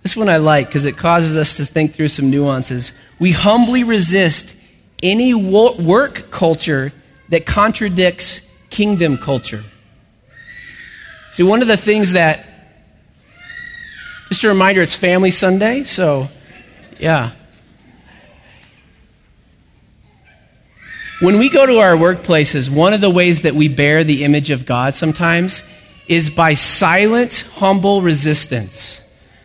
this 0.02 0.16
one 0.16 0.30
I 0.30 0.38
like 0.38 0.68
because 0.68 0.86
it 0.86 0.96
causes 0.96 1.36
us 1.36 1.58
to 1.58 1.66
think 1.66 1.94
through 1.94 2.08
some 2.08 2.30
nuances. 2.30 2.94
We 3.20 3.34
humbly 3.34 3.84
resist 3.84 4.56
any 5.02 5.34
work 5.34 6.32
culture 6.32 6.94
that 7.28 7.46
contradicts 7.46 8.50
kingdom 8.70 9.18
culture. 9.18 9.66
See, 11.34 11.42
one 11.42 11.64
of 11.64 11.68
the 11.68 11.78
things 11.78 12.12
that, 12.12 12.46
just 14.30 14.44
a 14.44 14.50
reminder, 14.50 14.84
it's 14.84 14.96
Family 14.96 15.32
Sunday, 15.32 15.84
so 15.84 16.28
yeah. 17.00 17.32
When 21.22 21.40
we 21.40 21.50
go 21.50 21.66
to 21.66 21.80
our 21.80 21.96
workplaces, 21.96 22.70
one 22.70 22.94
of 22.94 23.02
the 23.02 23.10
ways 23.10 23.42
that 23.42 23.56
we 23.56 23.68
bear 23.68 24.04
the 24.04 24.24
image 24.24 24.52
of 24.52 24.68
God 24.68 24.94
sometimes 24.94 25.64
is 26.08 26.30
by 26.30 26.54
silent, 26.54 27.48
humble 27.56 28.04
resistance. 28.04 29.02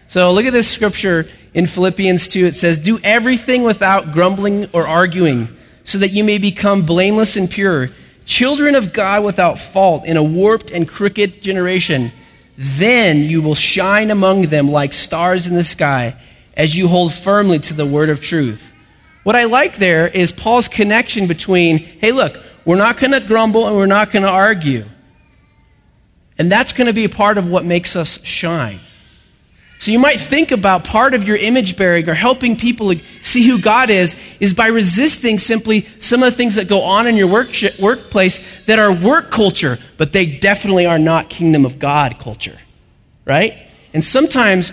So 0.08 0.30
look 0.30 0.44
at 0.44 0.52
this 0.52 0.68
scripture 0.68 1.26
in 1.54 1.66
Philippians 1.66 2.28
2. 2.28 2.44
It 2.44 2.54
says, 2.54 2.78
Do 2.78 2.98
everything 3.02 3.62
without 3.62 4.12
grumbling 4.12 4.66
or 4.74 4.86
arguing, 4.86 5.48
so 5.84 5.96
that 5.96 6.10
you 6.10 6.22
may 6.22 6.36
become 6.36 6.82
blameless 6.84 7.34
and 7.34 7.50
pure, 7.50 7.88
children 8.28 8.74
of 8.74 8.92
God 8.92 9.24
without 9.24 9.58
fault 9.58 10.04
in 10.04 10.16
a 10.16 10.22
warped 10.22 10.70
and 10.70 10.86
crooked 10.86 11.42
generation. 11.42 12.12
Then 12.56 13.18
you 13.18 13.40
will 13.40 13.54
shine 13.54 14.10
among 14.10 14.42
them 14.42 14.70
like 14.70 14.92
stars 14.92 15.46
in 15.46 15.54
the 15.54 15.64
sky 15.64 16.14
as 16.54 16.76
you 16.76 16.88
hold 16.88 17.12
firmly 17.12 17.58
to 17.60 17.74
the 17.74 17.86
word 17.86 18.10
of 18.10 18.20
truth. 18.20 18.72
What 19.24 19.34
I 19.34 19.44
like 19.44 19.76
there 19.76 20.06
is 20.06 20.30
Paul's 20.30 20.68
connection 20.68 21.26
between, 21.26 21.78
hey, 21.78 22.12
look, 22.12 22.38
we're 22.64 22.76
not 22.76 22.98
going 22.98 23.12
to 23.12 23.20
grumble 23.20 23.66
and 23.66 23.76
we're 23.76 23.86
not 23.86 24.10
going 24.10 24.24
to 24.24 24.30
argue. 24.30 24.84
And 26.36 26.52
that's 26.52 26.72
going 26.72 26.86
to 26.86 26.92
be 26.92 27.04
a 27.04 27.08
part 27.08 27.38
of 27.38 27.48
what 27.48 27.64
makes 27.64 27.96
us 27.96 28.22
shine. 28.24 28.78
So 29.78 29.92
you 29.92 29.98
might 30.00 30.18
think 30.18 30.50
about 30.50 30.82
part 30.82 31.14
of 31.14 31.26
your 31.26 31.36
image 31.36 31.76
bearing 31.76 32.08
or 32.08 32.14
helping 32.14 32.56
people 32.56 32.92
see 33.22 33.46
who 33.46 33.60
God 33.60 33.90
is 33.90 34.16
is 34.40 34.52
by 34.52 34.66
resisting 34.66 35.38
simply 35.38 35.86
some 36.00 36.22
of 36.22 36.32
the 36.32 36.36
things 36.36 36.56
that 36.56 36.66
go 36.66 36.82
on 36.82 37.06
in 37.06 37.16
your 37.16 37.28
work, 37.28 37.50
workplace 37.80 38.40
that 38.66 38.80
are 38.80 38.92
work 38.92 39.30
culture, 39.30 39.78
but 39.96 40.12
they 40.12 40.26
definitely 40.26 40.86
are 40.86 40.98
not 40.98 41.30
kingdom 41.30 41.64
of 41.64 41.78
God 41.78 42.18
culture. 42.18 42.58
Right? 43.24 43.54
And 43.94 44.02
sometimes 44.02 44.72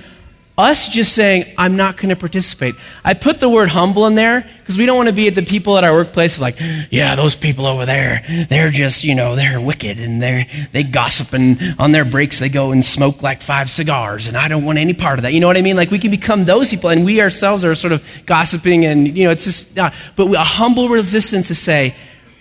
us 0.58 0.88
just 0.88 1.14
saying, 1.14 1.54
I'm 1.58 1.76
not 1.76 1.98
going 1.98 2.10
to 2.10 2.16
participate. 2.16 2.76
I 3.04 3.14
put 3.14 3.42
the 3.42 3.50
word 3.50 3.68
humble 3.68 4.08
in 4.08 4.16
there 4.16 4.48
because 4.60 4.78
we 4.78 4.86
don't 4.86 4.96
want 4.96 5.10
to 5.10 5.14
be 5.14 5.28
at 5.28 5.36
the 5.36 5.44
people 5.44 5.78
at 5.78 5.84
our 5.84 5.92
workplace 5.92 6.40
like, 6.40 6.58
yeah, 6.90 7.16
those 7.16 7.36
people 7.36 7.66
over 7.66 7.86
there, 7.86 8.24
they're 8.50 8.70
just, 8.70 9.04
you 9.04 9.16
know, 9.16 9.36
they're 9.36 9.60
wicked 9.60 10.00
and 10.00 10.22
they're, 10.22 10.48
they 10.72 10.84
gossip 10.84 11.34
and 11.34 11.76
on 11.78 11.92
their 11.92 12.06
breaks 12.06 12.40
they 12.40 12.48
go 12.48 12.72
and 12.72 12.86
smoke 12.86 13.22
like 13.22 13.42
five 13.42 13.70
cigars 13.70 14.28
and 14.28 14.38
I 14.38 14.48
don't 14.48 14.64
want 14.64 14.78
any 14.78 14.94
part 14.94 15.20
of 15.20 15.24
that. 15.24 15.34
You 15.34 15.42
know 15.42 15.48
what 15.48 15.58
I 15.58 15.62
mean? 15.62 15.76
Like 15.76 15.92
we 15.92 16.00
can 16.00 16.12
become 16.12 16.46
those 16.46 16.70
people 16.70 16.90
and 16.90 17.04
we 17.04 17.22
ourselves 17.22 17.66
are 17.66 17.76
sort 17.76 17.92
of 17.92 18.02
gossiping 18.26 18.86
and, 18.86 19.18
you 19.18 19.26
know, 19.26 19.32
it's 19.32 19.44
just, 19.44 19.78
uh, 19.78 19.92
but 20.16 20.34
a 20.34 20.44
humble 20.44 20.88
resistance 20.88 21.50
to 21.50 21.56
say, 21.56 21.94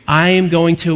I 0.07 0.31
am 0.31 0.51
going 0.51 0.77
to, 0.77 0.95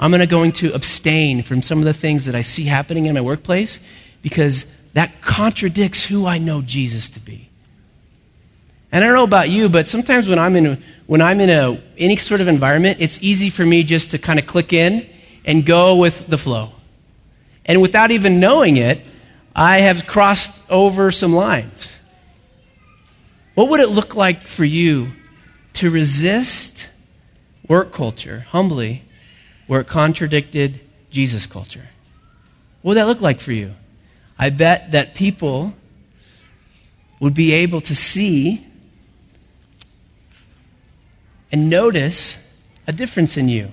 I'm 0.00 0.10
going 0.10 0.20
to 0.20 0.26
going 0.26 0.50
to 0.52 0.72
abstain 0.74 1.42
from 1.42 1.62
some 1.62 1.78
of 1.78 1.84
the 1.84 1.92
things 1.92 2.24
that 2.24 2.34
I 2.34 2.42
see 2.42 2.64
happening 2.64 3.06
in 3.06 3.14
my 3.14 3.20
workplace 3.20 3.78
because 4.22 4.66
that 4.92 5.20
contradicts 5.20 6.04
who 6.04 6.26
I 6.26 6.38
know 6.38 6.62
Jesus 6.62 7.10
to 7.10 7.20
be. 7.20 7.48
And 8.92 9.04
I 9.04 9.06
don't 9.06 9.16
know 9.16 9.24
about 9.24 9.48
you, 9.48 9.68
but 9.68 9.86
sometimes 9.86 10.26
when 10.26 10.38
I'm 10.38 10.56
in 10.56 10.82
when 11.06 11.20
I'm 11.20 11.40
in 11.40 11.50
a, 11.50 11.80
any 11.96 12.16
sort 12.16 12.40
of 12.40 12.48
environment, 12.48 12.98
it's 13.00 13.22
easy 13.22 13.50
for 13.50 13.64
me 13.64 13.84
just 13.84 14.12
to 14.12 14.18
kind 14.18 14.38
of 14.38 14.46
click 14.46 14.72
in 14.72 15.08
and 15.44 15.64
go 15.64 15.96
with 15.96 16.26
the 16.26 16.38
flow. 16.38 16.70
And 17.64 17.82
without 17.82 18.10
even 18.10 18.40
knowing 18.40 18.76
it, 18.76 19.00
I 19.54 19.80
have 19.80 20.06
crossed 20.06 20.62
over 20.70 21.10
some 21.10 21.34
lines. 21.34 21.92
What 23.54 23.68
would 23.68 23.80
it 23.80 23.90
look 23.90 24.14
like 24.14 24.42
for 24.42 24.64
you 24.64 25.12
to 25.74 25.90
resist 25.90 26.88
work 27.68 27.92
culture 27.92 28.46
humbly 28.48 29.02
where 29.66 29.80
it 29.80 29.86
contradicted 29.86 30.80
Jesus 31.10 31.46
culture? 31.46 31.88
What 32.82 32.90
would 32.90 32.96
that 32.96 33.06
look 33.06 33.20
like 33.20 33.40
for 33.40 33.52
you? 33.52 33.74
I 34.40 34.48
bet 34.48 34.92
that 34.92 35.14
people 35.14 35.74
would 37.20 37.34
be 37.34 37.52
able 37.52 37.82
to 37.82 37.94
see 37.94 38.66
and 41.52 41.68
notice 41.68 42.42
a 42.86 42.92
difference 42.92 43.36
in 43.36 43.50
you. 43.50 43.70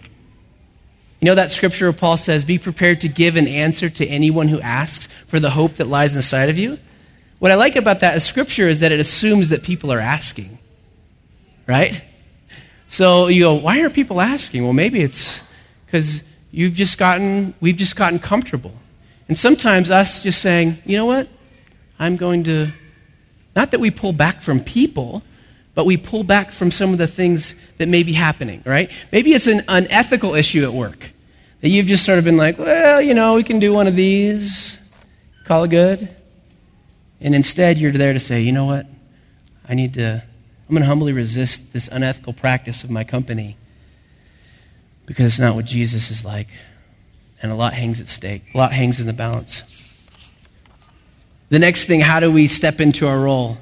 You 1.21 1.25
know 1.25 1.35
that 1.35 1.51
scripture 1.51 1.85
where 1.85 1.93
Paul 1.93 2.17
says, 2.17 2.43
Be 2.43 2.59
prepared 2.59 2.99
to 3.01 3.07
give 3.07 3.37
an 3.37 3.47
answer 3.47 3.89
to 3.89 4.05
anyone 4.05 4.49
who 4.49 4.59
asks 4.59 5.07
for 5.29 5.39
the 5.39 5.51
hope 5.51 5.75
that 5.75 5.87
lies 5.87 6.13
inside 6.17 6.49
of 6.49 6.57
you? 6.57 6.77
What 7.39 7.53
I 7.53 7.55
like 7.55 7.77
about 7.77 8.01
that 8.01 8.21
scripture 8.21 8.67
is 8.67 8.81
that 8.81 8.91
it 8.91 8.99
assumes 8.99 9.47
that 9.49 9.63
people 9.63 9.93
are 9.93 9.99
asking, 9.99 10.59
right? 11.65 12.03
So 12.89 13.27
you 13.27 13.43
go, 13.43 13.53
Why 13.53 13.79
are 13.83 13.89
people 13.89 14.19
asking? 14.19 14.63
Well, 14.65 14.73
maybe 14.73 14.99
it's 14.99 15.41
because 15.85 16.23
you've 16.51 16.73
just 16.73 16.97
gotten, 16.97 17.53
we've 17.61 17.77
just 17.77 17.95
gotten 17.95 18.19
comfortable. 18.19 18.73
And 19.27 19.37
sometimes 19.37 19.91
us 19.91 20.23
just 20.23 20.41
saying, 20.41 20.77
you 20.85 20.97
know 20.97 21.05
what? 21.05 21.27
I'm 21.99 22.15
going 22.15 22.43
to, 22.45 22.69
not 23.55 23.71
that 23.71 23.79
we 23.79 23.91
pull 23.91 24.13
back 24.13 24.41
from 24.41 24.61
people, 24.61 25.23
but 25.75 25.85
we 25.85 25.97
pull 25.97 26.23
back 26.23 26.51
from 26.51 26.71
some 26.71 26.91
of 26.91 26.97
the 26.97 27.07
things 27.07 27.55
that 27.77 27.87
may 27.87 28.03
be 28.03 28.13
happening, 28.13 28.63
right? 28.65 28.89
Maybe 29.11 29.33
it's 29.33 29.47
an 29.47 29.61
unethical 29.67 30.33
issue 30.35 30.63
at 30.63 30.73
work 30.73 31.11
that 31.61 31.69
you've 31.69 31.87
just 31.87 32.05
sort 32.05 32.19
of 32.19 32.23
been 32.23 32.37
like, 32.37 32.57
well, 32.57 33.01
you 33.01 33.13
know, 33.13 33.35
we 33.35 33.43
can 33.43 33.59
do 33.59 33.73
one 33.73 33.87
of 33.87 33.95
these, 33.95 34.79
call 35.45 35.65
it 35.65 35.69
good. 35.69 36.09
And 37.19 37.35
instead, 37.35 37.77
you're 37.77 37.91
there 37.91 38.13
to 38.13 38.19
say, 38.19 38.41
you 38.41 38.51
know 38.51 38.65
what? 38.65 38.85
I 39.67 39.73
need 39.73 39.95
to, 39.95 40.23
I'm 40.69 40.73
going 40.73 40.81
to 40.81 40.87
humbly 40.87 41.13
resist 41.13 41.73
this 41.73 41.87
unethical 41.87 42.33
practice 42.33 42.83
of 42.83 42.89
my 42.89 43.03
company 43.03 43.57
because 45.05 45.25
it's 45.25 45.39
not 45.39 45.55
what 45.55 45.65
Jesus 45.65 46.11
is 46.11 46.23
like 46.23 46.47
and 47.41 47.51
a 47.51 47.55
lot 47.55 47.73
hangs 47.73 47.99
at 47.99 48.07
stake, 48.07 48.43
a 48.53 48.57
lot 48.57 48.71
hangs 48.71 48.99
in 48.99 49.07
the 49.07 49.13
balance. 49.13 49.63
The 51.49 51.59
next 51.59 51.85
thing, 51.85 52.01
how 52.01 52.19
do 52.19 52.31
we 52.31 52.47
step 52.47 52.81
into 52.81 53.07
our 53.07 53.19
role? 53.19 53.57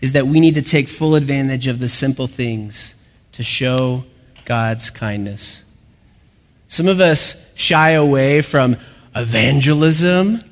Is 0.00 0.12
that 0.12 0.26
we 0.26 0.40
need 0.40 0.54
to 0.54 0.62
take 0.62 0.88
full 0.88 1.14
advantage 1.14 1.66
of 1.66 1.78
the 1.78 1.88
simple 1.88 2.26
things 2.26 2.94
to 3.32 3.42
show 3.42 4.04
God's 4.44 4.90
kindness. 4.90 5.64
Some 6.68 6.86
of 6.86 7.00
us 7.00 7.34
shy 7.54 7.90
away 7.90 8.42
from 8.42 8.76
evangelism 9.16 10.42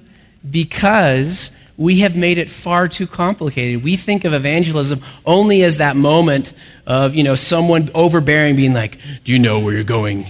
because 0.48 1.50
we 1.76 2.00
have 2.00 2.16
made 2.16 2.38
it 2.38 2.48
far 2.48 2.88
too 2.88 3.06
complicated. 3.06 3.84
We 3.84 3.96
think 3.96 4.24
of 4.24 4.32
evangelism 4.32 5.02
only 5.24 5.62
as 5.62 5.78
that 5.78 5.94
moment 5.94 6.52
of, 6.86 7.14
you 7.14 7.22
know, 7.22 7.34
someone 7.34 7.90
overbearing 7.94 8.56
being 8.56 8.72
like, 8.72 8.98
"Do 9.24 9.32
you 9.32 9.38
know 9.38 9.58
where 9.58 9.74
you're 9.74 9.84
going 9.84 10.26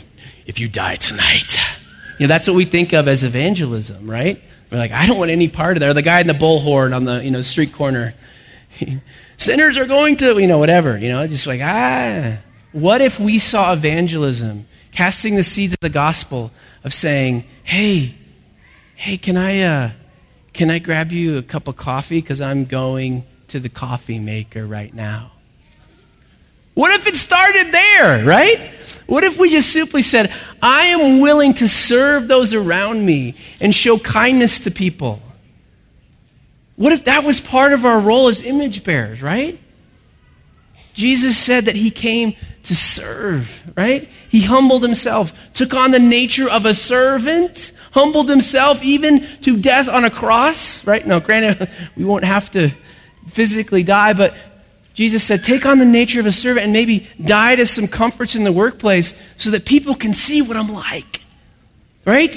if 0.47 0.59
you 0.59 0.69
die 0.69 0.97
tonight?" 0.97 1.57
You 2.19 2.27
know, 2.27 2.29
that's 2.29 2.47
what 2.47 2.57
we 2.57 2.65
think 2.65 2.93
of 2.93 3.09
as 3.09 3.23
evangelism, 3.23 4.11
right? 4.11 4.43
We're 4.71 4.79
like, 4.79 4.93
I 4.93 5.07
don't 5.07 5.19
want 5.19 5.31
any 5.31 5.49
part 5.49 5.77
of 5.77 5.81
that. 5.81 5.91
Or 5.91 5.95
the 5.95 6.03
guy 6.03 6.21
in 6.21 6.27
the 6.27 6.33
bullhorn 6.33 6.95
on 6.95 7.05
the 7.05 7.23
you 7.25 7.31
know 7.31 7.43
street 7.43 7.73
corner. 7.73 8.15
Sinners 9.39 9.77
are 9.77 9.87
going 9.87 10.17
to, 10.19 10.39
you 10.39 10.47
know, 10.47 10.59
whatever. 10.59 10.97
You 10.97 11.11
know, 11.11 11.27
just 11.27 11.47
like, 11.47 11.61
ah. 11.63 12.39
What 12.73 13.01
if 13.01 13.19
we 13.19 13.39
saw 13.39 13.73
evangelism, 13.73 14.67
casting 14.93 15.37
the 15.37 15.45
seeds 15.45 15.75
of 15.75 15.81
the 15.81 15.89
gospel 15.89 16.51
of 16.85 16.93
saying, 16.93 17.45
hey, 17.65 18.15
hey, 18.97 19.17
can 19.19 19.37
I, 19.37 19.61
uh, 19.61 19.91
can 20.53 20.71
I 20.71 20.79
grab 20.79 21.13
you 21.13 21.39
a 21.39 21.43
cup 21.43 21.69
of 21.69 21.77
coffee? 21.77 22.21
Because 22.21 22.41
I'm 22.41 22.65
going 22.65 23.25
to 23.49 23.61
the 23.61 23.69
coffee 23.69 24.19
maker 24.19 24.67
right 24.67 24.93
now. 24.93 25.33
What 26.75 26.93
if 26.93 27.07
it 27.07 27.17
started 27.17 27.73
there, 27.73 28.25
right? 28.25 28.71
What 29.07 29.23
if 29.23 29.39
we 29.39 29.51
just 29.51 29.73
simply 29.73 30.03
said, 30.03 30.33
I 30.61 30.87
am 30.87 31.21
willing 31.21 31.55
to 31.55 31.69
serve 31.69 32.27
those 32.27 32.53
around 32.53 33.05
me 33.05 33.37
and 33.61 33.75
show 33.75 33.99
kindness 33.99 34.61
to 34.61 34.71
people? 34.71 35.21
What 36.75 36.93
if 36.93 37.05
that 37.05 37.25
was 37.25 37.41
part 37.41 37.73
of 37.73 37.85
our 37.85 37.99
role 37.99 38.29
as 38.29 38.43
image 38.43 38.85
bearers, 38.85 39.23
right? 39.23 39.59
Jesus 40.93 41.39
said 41.39 41.67
that 41.67 41.77
he 41.77 41.91
came 41.91 42.35
to 42.65 42.75
serve, 42.75 43.63
right? 43.77 44.09
He 44.29 44.43
humbled 44.43 44.83
himself, 44.83 45.33
took 45.55 45.73
on 45.73 45.93
the 45.93 45.99
nature 45.99 46.51
of 46.51 46.67
a 46.67 46.75
servant, 46.75 47.73
humbled 47.93 48.29
himself 48.29 48.83
even 48.83 49.27
to 49.43 49.57
death 49.57 49.89
on 49.89 50.05
a 50.05 50.11
cross, 50.11 50.85
right? 50.87 51.07
Now, 51.07 51.21
granted, 51.21 51.71
we 51.97 52.05
won't 52.05 52.25
have 52.25 52.51
to 52.53 52.71
physically 53.29 53.83
die, 53.83 54.15
but 54.15 54.35
Jesus 54.97 55.23
said, 55.23 55.45
Take 55.45 55.67
on 55.67 55.79
the 55.79 55.85
nature 55.85 56.21
of 56.21 56.27
a 56.27 56.33
servant 56.33 56.65
and 56.65 56.73
maybe 56.73 57.07
die 57.23 57.55
to 57.55 57.67
some 57.67 57.87
comforts 57.87 58.35
in 58.35 58.45
the 58.45 58.51
workplace 58.51 59.15
so 59.37 59.51
that 59.51 59.67
people 59.67 59.95
can 59.95 60.15
see 60.15 60.41
what 60.41 60.57
I'm 60.57 60.73
like. 60.73 61.21
Right? 62.07 62.35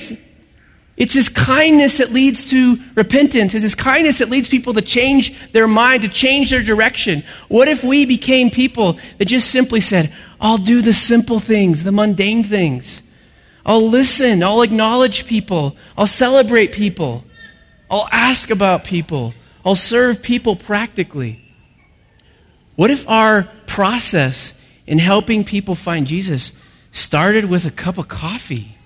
It's 0.97 1.13
his 1.13 1.29
kindness 1.29 1.99
that 1.99 2.11
leads 2.11 2.49
to 2.49 2.77
repentance. 2.95 3.53
It's 3.53 3.63
his 3.63 3.75
kindness 3.75 4.17
that 4.17 4.29
leads 4.29 4.49
people 4.49 4.73
to 4.73 4.81
change 4.81 5.51
their 5.53 5.69
mind, 5.69 6.01
to 6.01 6.09
change 6.09 6.49
their 6.49 6.61
direction. 6.61 7.23
What 7.47 7.69
if 7.69 7.81
we 7.81 8.05
became 8.05 8.51
people 8.51 8.99
that 9.19 9.25
just 9.25 9.49
simply 9.49 9.79
said, 9.79 10.13
I'll 10.41 10.57
do 10.57 10.81
the 10.81 10.91
simple 10.91 11.39
things, 11.39 11.85
the 11.85 11.93
mundane 11.93 12.43
things. 12.43 13.01
I'll 13.65 13.87
listen. 13.87 14.43
I'll 14.43 14.63
acknowledge 14.63 15.25
people. 15.25 15.77
I'll 15.97 16.07
celebrate 16.07 16.73
people. 16.73 17.23
I'll 17.89 18.09
ask 18.11 18.49
about 18.49 18.83
people. 18.83 19.33
I'll 19.63 19.75
serve 19.75 20.21
people 20.21 20.57
practically. 20.57 21.48
What 22.79 22.91
if 22.91 23.09
our 23.09 23.43
process 23.65 24.53
in 24.87 24.99
helping 24.99 25.43
people 25.43 25.75
find 25.75 26.07
Jesus 26.07 26.53
started 26.93 27.43
with 27.43 27.65
a 27.65 27.71
cup 27.71 27.97
of 27.97 28.07
coffee? 28.07 28.77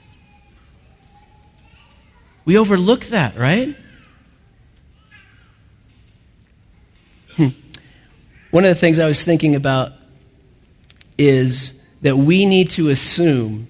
We 2.44 2.58
overlook 2.58 3.02
that, 3.12 3.38
right? 3.38 3.78
Hmm. 7.36 7.50
One 8.50 8.66
of 8.66 8.70
the 8.70 8.80
things 8.80 8.98
I 8.98 9.06
was 9.06 9.24
thinking 9.24 9.54
about 9.54 9.92
is 11.20 11.80
that 12.02 12.18
we 12.18 12.48
need 12.48 12.72
to 12.72 12.90
assume 12.90 13.68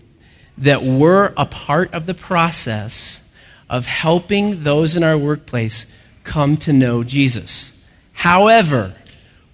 that 0.57 0.83
we're 0.83 1.33
a 1.36 1.45
part 1.45 1.93
of 1.93 2.05
the 2.05 2.13
process 2.13 3.21
of 3.69 3.88
helping 3.88 4.63
those 4.63 4.95
in 4.95 5.03
our 5.03 5.17
workplace 5.17 5.86
come 6.23 6.55
to 6.55 6.71
know 6.71 7.03
Jesus. 7.03 7.73
However, 8.13 8.95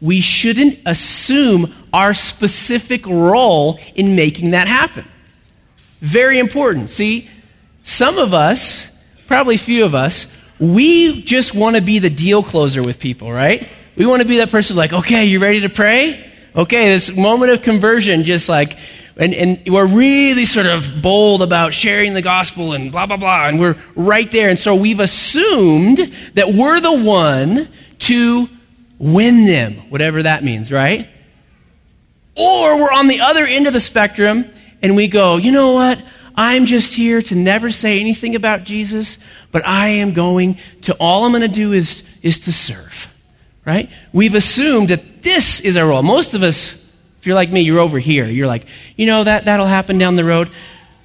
we 0.02 0.22
shouldn't 0.22 0.80
assume 0.86 1.74
our 1.92 2.14
specific 2.14 3.06
role 3.06 3.80
in 3.96 4.16
making 4.16 4.52
that 4.52 4.68
happen. 4.68 5.06
Very 6.02 6.40
important. 6.40 6.90
See, 6.90 7.30
some 7.84 8.18
of 8.18 8.34
us, 8.34 8.98
probably 9.28 9.58
few 9.58 9.84
of 9.84 9.94
us, 9.94 10.32
we 10.60 11.22
just 11.24 11.54
want 11.54 11.76
to 11.76 11.82
be 11.82 12.00
the 12.00 12.10
deal 12.10 12.44
closer 12.44 12.82
with 12.82 13.00
people, 13.00 13.32
right? 13.32 13.68
We 13.96 14.06
want 14.06 14.22
to 14.22 14.28
be 14.28 14.38
that 14.38 14.52
person 14.52 14.76
like, 14.76 14.94
okay, 14.94 15.26
you 15.26 15.40
ready 15.40 15.62
to 15.62 15.70
pray? 15.70 16.26
Okay, 16.56 16.90
this 16.90 17.16
moment 17.16 17.52
of 17.52 17.62
conversion, 17.62 18.24
just 18.24 18.48
like, 18.50 18.78
and, 19.18 19.34
and 19.34 19.62
we're 19.68 19.86
really 19.86 20.46
sort 20.46 20.66
of 20.66 21.02
bold 21.02 21.42
about 21.42 21.74
sharing 21.74 22.14
the 22.14 22.22
gospel 22.22 22.72
and 22.74 22.92
blah, 22.92 23.06
blah, 23.06 23.18
blah, 23.18 23.48
and 23.48 23.60
we're 23.60 23.76
right 23.96 24.32
there. 24.32 24.50
And 24.50 24.58
so 24.58 24.76
we've 24.76 25.02
assumed 25.02 25.98
that 26.36 26.54
we're 26.54 26.80
the 26.80 26.98
one 26.98 27.68
to 28.00 28.50
win 29.00 29.46
them, 29.46 29.90
whatever 29.90 30.22
that 30.24 30.44
means, 30.44 30.72
right? 30.72 31.08
Or 32.36 32.78
we're 32.78 32.92
on 32.92 33.08
the 33.08 33.22
other 33.22 33.46
end 33.46 33.66
of 33.66 33.74
the 33.74 33.80
spectrum 33.80 34.46
and 34.82 34.96
we 34.96 35.08
go, 35.08 35.38
you 35.38 35.52
know 35.52 35.72
what? 35.72 36.00
I'm 36.36 36.66
just 36.66 36.94
here 36.94 37.22
to 37.24 37.36
never 37.36 37.72
say 37.72 38.00
anything 38.00 38.36
about 38.36 38.64
Jesus, 38.64 39.18
but 39.52 39.66
I 39.66 39.88
am 39.88 40.14
going 40.14 40.58
to, 40.84 40.96
all 41.00 41.26
I'm 41.26 41.32
going 41.32 41.42
to 41.42 41.48
do 41.48 41.74
is, 41.74 42.04
is 42.22 42.42
to 42.42 42.54
serve, 42.54 43.14
right? 43.66 43.90
We've 44.14 44.36
assumed 44.36 44.90
that 44.90 45.22
this 45.22 45.60
is 45.60 45.76
our 45.76 45.88
role. 45.88 46.04
Most 46.04 46.34
of 46.34 46.44
us, 46.44 46.76
if 47.20 47.26
you're 47.28 47.36
like 47.36 47.52
me, 47.52 47.62
you're 47.62 47.80
over 47.80 48.00
here. 48.00 48.26
You're 48.26 48.48
like, 48.48 48.68
you 48.96 49.06
know, 49.06 49.24
that, 49.24 49.46
that'll 49.46 49.66
happen 49.66 49.98
down 49.98 50.16
the 50.16 50.24
road. 50.24 50.50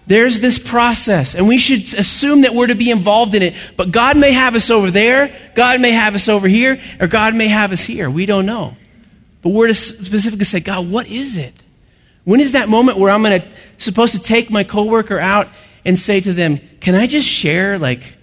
There's 0.06 0.40
this 0.40 0.58
process, 0.58 1.34
and 1.34 1.48
we 1.48 1.56
should 1.56 1.94
assume 1.94 2.42
that 2.42 2.54
we're 2.54 2.66
to 2.66 2.74
be 2.74 2.90
involved 2.90 3.34
in 3.34 3.42
it. 3.42 3.54
But 3.76 3.90
God 3.90 4.18
may 4.18 4.32
have 4.32 4.54
us 4.54 4.68
over 4.68 4.90
there, 4.90 5.34
God 5.54 5.80
may 5.80 5.92
have 5.92 6.14
us 6.14 6.28
over 6.28 6.46
here, 6.46 6.80
or 7.00 7.06
God 7.06 7.34
may 7.34 7.48
have 7.48 7.72
us 7.72 7.82
here. 7.82 8.10
We 8.10 8.26
don't 8.26 8.44
know. 8.44 8.76
But 9.40 9.50
we're 9.50 9.68
to 9.68 9.74
specifically 9.74 10.44
say, 10.44 10.60
God, 10.60 10.90
what 10.90 11.06
is 11.06 11.36
it? 11.36 11.54
When 12.24 12.40
is 12.40 12.52
that 12.52 12.68
moment 12.68 12.98
where 12.98 13.10
I'm 13.10 13.22
going 13.22 13.40
to 13.40 13.48
supposed 13.78 14.14
to 14.14 14.22
take 14.22 14.50
my 14.50 14.64
coworker 14.64 15.18
out 15.18 15.48
and 15.84 15.98
say 15.98 16.20
to 16.20 16.32
them, 16.32 16.60
"Can 16.80 16.94
I 16.94 17.06
just 17.06 17.28
share 17.28 17.78
like 17.78 18.14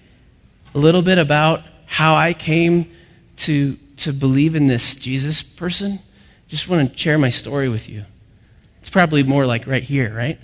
a 0.74 0.80
little 0.80 1.02
bit 1.02 1.18
about 1.18 1.62
how 1.86 2.16
I 2.16 2.34
came 2.34 2.90
to 3.38 3.78
to 3.98 4.12
believe 4.12 4.56
in 4.56 4.68
this 4.68 4.96
Jesus 4.96 5.44
person? 5.44 6.00
Just 6.48 6.68
want 6.68 6.92
to 6.92 6.98
share 6.98 7.20
my 7.20 7.30
story 7.30 7.70
with 7.70 7.88
you." 7.88 8.06
It's 8.80 8.90
probably 8.90 9.22
more 9.22 9.46
like 9.46 9.68
right 9.68 9.84
here, 9.84 10.12
right? 10.12 10.40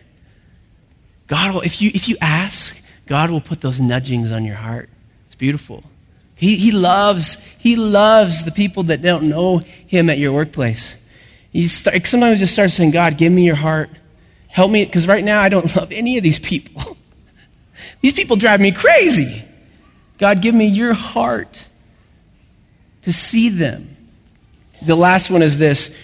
God 1.27 1.53
will, 1.53 1.61
if 1.61 1.81
you, 1.81 1.91
if 1.93 2.07
you 2.07 2.17
ask, 2.21 2.81
God 3.05 3.29
will 3.29 3.41
put 3.41 3.61
those 3.61 3.79
nudgings 3.79 4.31
on 4.31 4.45
your 4.45 4.55
heart. 4.55 4.89
It's 5.25 5.35
beautiful. 5.35 5.83
He, 6.35 6.55
he 6.55 6.71
loves, 6.71 7.35
he 7.57 7.75
loves 7.75 8.45
the 8.45 8.51
people 8.51 8.83
that 8.83 9.01
don't 9.01 9.27
know 9.27 9.57
him 9.57 10.09
at 10.09 10.17
your 10.17 10.31
workplace. 10.31 10.95
You 11.51 11.67
start, 11.67 12.05
sometimes 12.05 12.39
just 12.39 12.53
start 12.53 12.71
saying, 12.71 12.91
God, 12.91 13.17
give 13.17 13.31
me 13.31 13.45
your 13.45 13.55
heart. 13.55 13.89
Help 14.47 14.71
me, 14.71 14.85
because 14.85 15.07
right 15.07 15.23
now 15.23 15.41
I 15.41 15.49
don't 15.49 15.75
love 15.75 15.91
any 15.91 16.17
of 16.17 16.23
these 16.23 16.39
people. 16.39 16.97
these 18.01 18.13
people 18.13 18.35
drive 18.35 18.61
me 18.61 18.71
crazy. 18.71 19.43
God, 20.17 20.41
give 20.41 20.55
me 20.55 20.67
your 20.67 20.93
heart 20.93 21.67
to 23.03 23.13
see 23.13 23.49
them. 23.49 23.95
The 24.85 24.95
last 24.95 25.29
one 25.29 25.41
is 25.41 25.57
this 25.57 25.97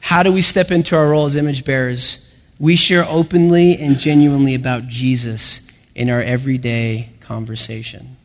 How 0.00 0.22
do 0.22 0.32
we 0.32 0.42
step 0.42 0.70
into 0.70 0.96
our 0.96 1.08
role 1.08 1.26
as 1.26 1.36
image 1.36 1.64
bearers? 1.64 2.25
We 2.58 2.76
share 2.76 3.04
openly 3.04 3.78
and 3.78 3.98
genuinely 3.98 4.54
about 4.54 4.88
Jesus 4.88 5.60
in 5.94 6.08
our 6.08 6.22
everyday 6.22 7.10
conversation. 7.20 8.16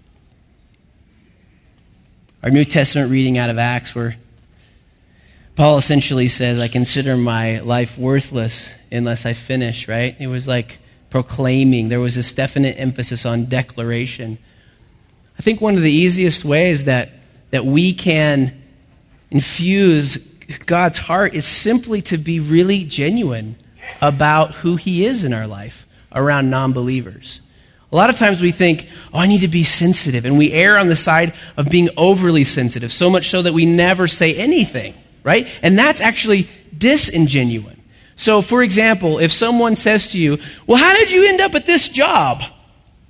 Our 2.41 2.50
New 2.50 2.63
Testament 2.63 3.12
reading 3.12 3.38
out 3.38 3.50
of 3.50 3.58
Acts, 3.58 3.94
where 3.94 4.15
Paul 5.56 5.78
essentially 5.78 6.30
says, 6.30 6.60
I 6.60 6.70
consider 6.70 7.17
my 7.17 7.60
life 7.60 7.98
worthless 7.98 8.72
unless 8.91 9.26
I 9.26 9.34
finish, 9.34 9.88
right? 9.88 10.15
It 10.17 10.28
was 10.28 10.48
like 10.48 10.80
proclaiming. 11.10 11.89
There 11.89 12.00
was 12.00 12.15
this 12.15 12.34
definite 12.34 12.80
emphasis 12.80 13.26
on 13.26 13.46
declaration. 13.46 14.38
I 15.38 15.41
think 15.41 15.60
one 15.60 15.76
of 15.76 15.84
the 15.84 15.91
easiest 15.91 16.46
ways 16.46 16.86
that, 16.86 17.10
that 17.52 17.65
we 17.65 17.94
can 17.94 18.62
infuse 19.30 20.17
God's 20.65 21.00
heart 21.00 21.34
is 21.34 21.46
simply 21.46 22.02
to 22.04 22.17
be 22.17 22.39
really 22.39 22.86
genuine 22.86 23.56
about 24.02 24.52
who 24.52 24.76
He 24.76 25.06
is 25.06 25.24
in 25.24 25.34
our 25.34 25.48
life 25.48 25.88
around 26.13 26.50
non 26.50 26.74
believers. 26.74 27.41
A 27.91 27.96
lot 27.96 28.10
of 28.10 28.17
times 28.17 28.39
we 28.39 28.52
think, 28.52 28.88
oh, 29.13 29.20
I 29.20 29.28
need 29.28 29.41
to 29.41 29.50
be 29.50 29.63
sensitive. 29.63 30.24
And 30.24 30.38
we 30.38 30.54
err 30.54 30.78
on 30.78 30.88
the 30.88 30.96
side 30.96 31.34
of 31.58 31.70
being 31.70 31.89
overly 31.98 32.46
sensitive, 32.46 32.91
so 32.91 33.10
much 33.10 33.30
so 33.30 33.41
that 33.41 33.54
we 33.54 33.65
never 33.65 34.08
say 34.08 34.36
anything, 34.36 34.94
right? 35.24 35.48
And 35.62 35.78
that's 35.78 36.00
actually 36.00 36.48
disingenuine. 36.76 37.80
So, 38.15 38.41
for 38.41 38.63
example, 38.63 39.20
if 39.20 39.34
someone 39.34 39.76
says 39.76 40.10
to 40.10 40.20
you, 40.20 40.38
well, 40.67 40.78
how 40.78 40.94
did 40.94 41.12
you 41.12 41.28
end 41.28 41.41
up 41.41 41.56
at 41.56 41.65
this 41.65 41.89
job? 41.89 42.44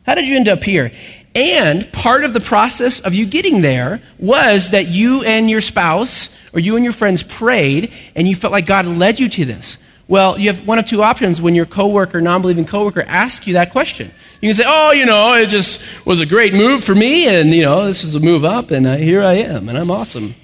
How 0.03 0.15
did 0.15 0.27
you 0.27 0.36
end 0.36 0.49
up 0.49 0.63
here? 0.63 0.91
And 1.36 1.91
part 1.93 2.23
of 2.23 2.34
the 2.34 2.39
process 2.39 2.99
of 3.01 3.13
you 3.13 3.25
getting 3.25 3.62
there 3.62 4.01
was 4.17 4.71
that 4.71 4.88
you 4.88 5.23
and 5.23 5.49
your 5.49 5.62
spouse 5.62 6.34
or 6.53 6.60
you 6.60 6.75
and 6.75 6.84
your 6.84 6.93
friends 6.93 7.23
prayed 7.23 7.93
and 8.15 8.27
you 8.27 8.36
felt 8.36 8.51
like 8.51 8.65
God 8.65 8.86
led 8.86 9.19
you 9.19 9.29
to 9.29 9.45
this. 9.45 9.77
Well, 10.12 10.38
you 10.38 10.52
have 10.52 10.67
one 10.67 10.78
of 10.78 10.86
two 10.86 11.02
options 11.04 11.41
when 11.41 11.56
your 11.56 11.65
coworker, 11.65 12.19
non-believing 12.19 12.65
coworker, 12.65 13.02
asks 13.08 13.47
you 13.47 13.54
that 13.54 13.71
question. 13.71 14.12
You 14.41 14.50
can 14.50 14.56
say, 14.56 14.65
"Oh, 14.67 14.91
you 14.91 15.06
know, 15.06 15.36
it 15.36 15.47
just 15.47 15.82
was 16.04 16.19
a 16.19 16.26
great 16.26 16.54
move 16.54 16.84
for 16.84 16.93
me, 16.93 17.34
and 17.34 17.54
you 17.54 17.63
know, 17.63 17.86
this 17.86 18.04
is 18.04 18.13
a 18.13 18.19
move 18.19 18.43
up, 18.43 18.71
and 18.71 18.86
uh, 18.86 18.97
here 18.97 19.24
I 19.24 19.36
am, 19.36 19.69
and 19.69 19.78
I'm 19.78 19.89
awesome." 19.89 20.36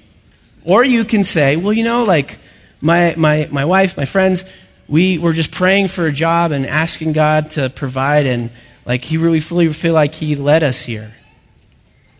Or 0.64 0.84
you 0.84 1.04
can 1.04 1.22
say, 1.22 1.56
"Well, 1.56 1.74
you 1.74 1.84
know, 1.84 2.04
like 2.04 2.38
my 2.80 3.12
my 3.18 3.46
my 3.50 3.66
wife, 3.66 3.94
my 3.94 4.06
friends, 4.06 4.46
we 4.88 5.18
were 5.18 5.34
just 5.34 5.50
praying 5.50 5.88
for 5.88 6.06
a 6.06 6.12
job 6.12 6.50
and 6.50 6.66
asking 6.66 7.12
God 7.12 7.50
to 7.50 7.68
provide, 7.68 8.24
and 8.24 8.48
like 8.86 9.04
He 9.04 9.18
really 9.18 9.40
fully 9.40 9.70
feel 9.74 9.92
like 9.92 10.14
He 10.14 10.34
led 10.34 10.62
us 10.62 10.80
here." 10.80 11.12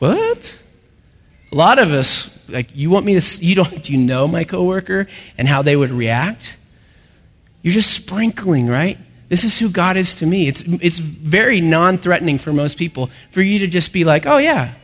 What? 0.01 0.55
A 1.51 1.55
lot 1.55 1.79
of 1.79 1.95
us, 1.95 2.39
like, 2.47 2.77
you 2.77 2.91
want 2.91 3.07
me 3.07 3.19
to, 3.19 3.43
you 3.43 3.55
don't, 3.55 3.83
do 3.83 3.91
you 3.91 3.99
know 3.99 4.29
my 4.29 4.45
coworker 4.45 5.09
and 5.39 5.49
how 5.49 5.63
they 5.63 5.77
would 5.77 5.91
react? 5.91 6.58
You're 7.63 7.75
just 7.75 7.93
sprinkling, 7.93 8.69
right? 8.69 8.99
This 9.29 9.45
is 9.45 9.59
who 9.59 9.69
God 9.69 9.97
is 9.97 10.15
to 10.15 10.27
me. 10.27 10.49
It's, 10.49 10.63
it's 10.63 10.99
very 10.99 11.61
non 11.61 11.99
threatening 11.99 12.39
for 12.39 12.53
most 12.53 12.79
people 12.79 13.11
for 13.31 13.43
you 13.43 13.59
to 13.61 13.67
just 13.67 13.93
be 13.93 14.05
like, 14.05 14.27
oh, 14.27 14.39
yeah. 14.39 14.75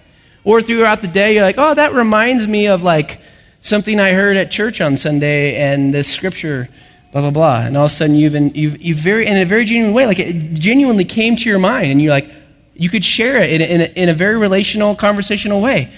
Or 0.45 0.61
throughout 0.61 1.01
the 1.01 1.09
day, 1.09 1.35
you're 1.35 1.45
like, 1.45 1.57
oh, 1.59 1.75
that 1.75 1.95
reminds 1.95 2.47
me 2.47 2.67
of 2.67 2.83
like 2.83 3.21
something 3.63 3.99
I 3.99 4.13
heard 4.13 4.37
at 4.37 4.51
church 4.51 4.83
on 4.83 4.99
Sunday 4.99 5.57
and 5.57 5.95
this 5.95 6.13
scripture, 6.13 6.69
blah, 7.13 7.23
blah, 7.23 7.31
blah. 7.31 7.61
And 7.63 7.77
all 7.77 7.87
of 7.87 7.91
a 7.91 7.95
sudden, 7.95 8.17
you've, 8.17 8.35
you've, 8.55 8.83
you've 8.83 8.99
very, 8.99 9.27
in 9.27 9.39
a 9.39 9.47
very 9.47 9.65
genuine 9.65 9.95
way, 9.95 10.07
like 10.07 10.19
it 10.19 10.53
genuinely 10.55 11.07
came 11.07 11.37
to 11.37 11.49
your 11.49 11.59
mind 11.59 11.91
and 11.91 12.03
you're 12.03 12.13
like, 12.13 12.31
you 12.75 12.91
could 12.91 13.05
share 13.05 13.37
it 13.39 13.61
in 13.61 13.63
a, 13.63 13.65
in 13.65 13.81
a, 13.81 13.85
in 14.03 14.09
a 14.11 14.15
very 14.15 14.37
relational, 14.37 14.95
conversational 14.95 15.63
way. 15.63 15.91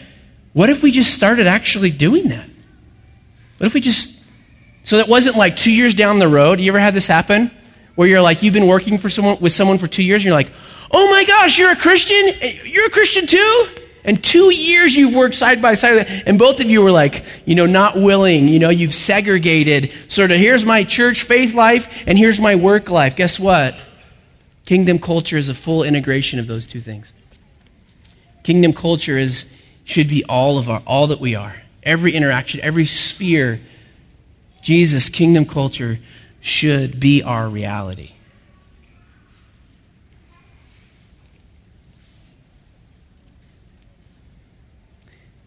What 0.52 0.70
if 0.70 0.82
we 0.82 0.92
just 0.92 1.14
started 1.14 1.48
actually 1.48 1.90
doing 1.90 2.28
that? 2.28 2.48
What 3.58 3.66
if 3.66 3.74
we 3.74 3.80
just 3.80 4.15
so 4.86 4.98
it 4.98 5.08
wasn't 5.08 5.34
like 5.34 5.56
two 5.56 5.72
years 5.72 5.94
down 5.94 6.20
the 6.20 6.28
road. 6.28 6.60
You 6.60 6.70
ever 6.70 6.78
had 6.78 6.94
this 6.94 7.08
happen? 7.08 7.50
Where 7.96 8.06
you're 8.06 8.22
like, 8.22 8.44
you've 8.44 8.54
been 8.54 8.68
working 8.68 8.98
for 8.98 9.10
someone, 9.10 9.36
with 9.40 9.52
someone 9.52 9.78
for 9.78 9.88
two 9.88 10.04
years, 10.04 10.20
and 10.20 10.26
you're 10.26 10.34
like, 10.34 10.52
oh 10.92 11.10
my 11.10 11.24
gosh, 11.24 11.58
you're 11.58 11.72
a 11.72 11.76
Christian? 11.76 12.30
Eh, 12.40 12.60
you're 12.66 12.86
a 12.86 12.90
Christian 12.90 13.26
too? 13.26 13.66
And 14.04 14.22
two 14.22 14.54
years 14.54 14.94
you've 14.94 15.12
worked 15.12 15.34
side 15.34 15.60
by 15.60 15.74
side, 15.74 16.06
and 16.24 16.38
both 16.38 16.60
of 16.60 16.70
you 16.70 16.82
were 16.82 16.92
like, 16.92 17.24
you 17.44 17.56
know, 17.56 17.66
not 17.66 17.96
willing. 17.96 18.46
You 18.46 18.60
know, 18.60 18.68
you've 18.68 18.94
segregated. 18.94 19.92
Sort 20.06 20.30
of, 20.30 20.38
here's 20.38 20.64
my 20.64 20.84
church 20.84 21.22
faith 21.22 21.52
life, 21.52 22.04
and 22.06 22.16
here's 22.16 22.38
my 22.38 22.54
work 22.54 22.88
life. 22.88 23.16
Guess 23.16 23.40
what? 23.40 23.74
Kingdom 24.66 25.00
culture 25.00 25.36
is 25.36 25.48
a 25.48 25.54
full 25.54 25.82
integration 25.82 26.38
of 26.38 26.46
those 26.46 26.64
two 26.64 26.80
things. 26.80 27.12
Kingdom 28.44 28.72
culture 28.72 29.18
is 29.18 29.52
should 29.84 30.06
be 30.06 30.24
all 30.26 30.58
of 30.58 30.70
our 30.70 30.80
all 30.86 31.08
that 31.08 31.18
we 31.18 31.34
are. 31.34 31.56
Every 31.82 32.12
interaction, 32.12 32.60
every 32.60 32.86
sphere 32.86 33.58
Jesus' 34.66 35.08
kingdom 35.08 35.44
culture 35.44 36.00
should 36.40 36.98
be 36.98 37.22
our 37.22 37.48
reality. 37.48 38.10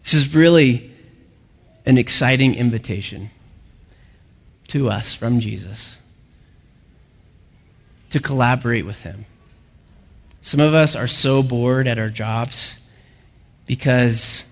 This 0.02 0.14
is 0.14 0.34
really 0.34 0.90
an 1.84 1.98
exciting 1.98 2.54
invitation 2.54 3.28
to 4.68 4.88
us 4.88 5.12
from 5.12 5.38
Jesus 5.38 5.98
to 8.08 8.20
collaborate 8.20 8.86
with 8.86 9.02
Him. 9.02 9.26
Some 10.40 10.60
of 10.60 10.72
us 10.72 10.96
are 10.96 11.06
so 11.06 11.42
bored 11.42 11.86
at 11.86 11.98
our 11.98 12.08
jobs 12.08 12.80
because 13.66 14.46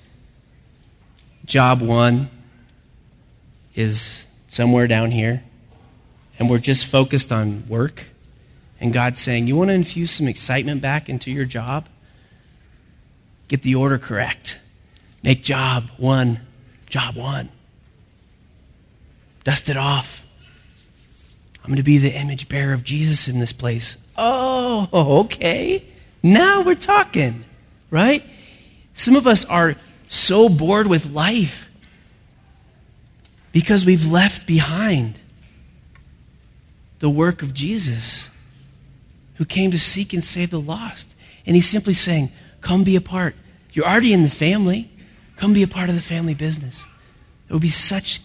job 1.46 1.80
one 1.80 2.28
is 3.74 4.26
somewhere 4.48 4.86
down 4.88 5.12
here. 5.12 5.44
and 6.40 6.48
we're 6.48 6.58
just 6.58 6.86
focused 6.86 7.32
on 7.32 7.68
work, 7.68 8.04
and 8.80 8.92
God's 8.92 9.20
saying, 9.20 9.48
You 9.48 9.56
want 9.56 9.70
to 9.70 9.74
infuse 9.74 10.12
some 10.12 10.28
excitement 10.28 10.80
back 10.80 11.08
into 11.08 11.32
your 11.32 11.44
job? 11.44 11.88
Get 13.48 13.62
the 13.62 13.74
order 13.74 13.98
correct. 13.98 14.60
Make 15.24 15.42
job 15.42 15.90
one, 15.96 16.42
job 16.88 17.16
one. 17.16 17.48
Dust 19.42 19.68
it 19.68 19.76
off. 19.76 20.24
I'm 21.62 21.70
going 21.70 21.78
to 21.78 21.82
be 21.82 21.98
the 21.98 22.16
image 22.16 22.48
bearer 22.48 22.72
of 22.72 22.84
Jesus 22.84 23.26
in 23.26 23.40
this 23.40 23.52
place. 23.52 23.96
Oh, 24.16 24.88
okay. 24.92 25.84
Now 26.22 26.62
we're 26.62 26.74
talking, 26.74 27.44
right? 27.90 28.24
Some 28.94 29.16
of 29.16 29.26
us 29.26 29.44
are 29.46 29.74
so 30.08 30.48
bored 30.48 30.86
with 30.86 31.06
life 31.06 31.67
because 33.52 33.84
we've 33.84 34.06
left 34.06 34.46
behind 34.46 35.18
the 36.98 37.10
work 37.10 37.42
of 37.42 37.54
Jesus 37.54 38.30
who 39.34 39.44
came 39.44 39.70
to 39.70 39.78
seek 39.78 40.12
and 40.12 40.22
save 40.22 40.50
the 40.50 40.60
lost. 40.60 41.14
And 41.46 41.54
he's 41.54 41.68
simply 41.68 41.94
saying, 41.94 42.30
Come 42.60 42.84
be 42.84 42.96
a 42.96 43.00
part. 43.00 43.36
You're 43.72 43.86
already 43.86 44.12
in 44.12 44.22
the 44.22 44.30
family. 44.30 44.90
Come 45.36 45.52
be 45.52 45.62
a 45.62 45.68
part 45.68 45.88
of 45.88 45.94
the 45.94 46.00
family 46.00 46.34
business. 46.34 46.84
There 47.46 47.54
will 47.54 47.60
be 47.60 47.70
such 47.70 48.20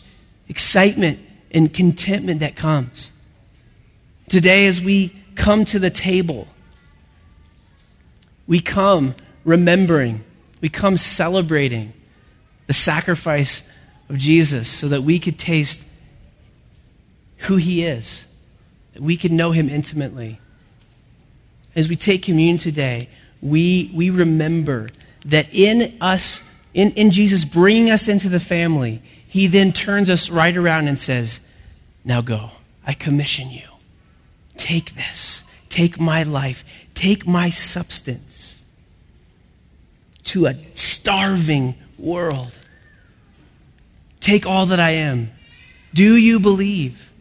excitement 0.50 1.20
and 1.52 1.72
contentment 1.74 2.40
that 2.40 2.56
comes. 2.56 3.12
Today, 4.28 4.66
as 4.66 4.82
we 4.82 5.14
come 5.36 5.66
to 5.66 5.78
the 5.78 5.92
table, 5.92 6.48
we 8.48 8.60
come 8.60 9.16
remembering, 9.46 10.24
we 10.62 10.70
come 10.70 10.98
celebrating 10.98 11.94
the 12.68 12.74
sacrifice 12.74 13.70
of 14.10 14.18
Jesus 14.18 14.68
so 14.68 14.88
that 14.88 15.02
we 15.02 15.20
could 15.20 15.40
taste 15.40 15.86
who 17.38 17.58
he 17.58 17.84
is, 17.84 18.26
that 18.94 19.02
we 19.02 19.18
could 19.18 19.32
know 19.32 19.52
him 19.52 19.70
intimately. 19.70 20.40
As 21.76 21.90
we 21.90 21.96
take 21.96 22.24
communion 22.24 22.58
today, 22.58 23.10
we, 23.42 23.92
we 23.94 24.10
remember 24.10 24.90
that 25.26 25.48
in 25.52 25.96
us, 26.00 26.42
in, 26.74 26.92
in 26.92 27.12
Jesus 27.12 27.44
bringing 27.44 27.90
us 27.90 28.08
into 28.08 28.30
the 28.30 28.40
family, 28.40 29.02
he 29.28 29.48
then 29.48 29.74
turns 29.74 30.10
us 30.10 30.30
right 30.30 30.56
around 30.56 30.88
and 30.88 30.98
says, 30.98 31.40
Now 32.06 32.22
go. 32.22 32.52
I 32.86 32.94
commission 32.94 33.50
you. 33.50 33.68
Take 34.58 34.96
this. 34.96 35.44
Take 35.70 36.00
my 36.00 36.24
life. 36.24 36.64
Take 36.94 37.26
my 37.26 37.50
substance 37.50 38.62
to 40.26 40.46
a 40.46 40.56
starving 40.74 41.76
world. 41.98 42.60
Take 44.24 44.46
all 44.46 44.68
that 44.68 44.80
I 44.80 44.92
am. 44.92 45.32
Do 45.94 46.16
you 46.16 46.40
believe 46.40 47.12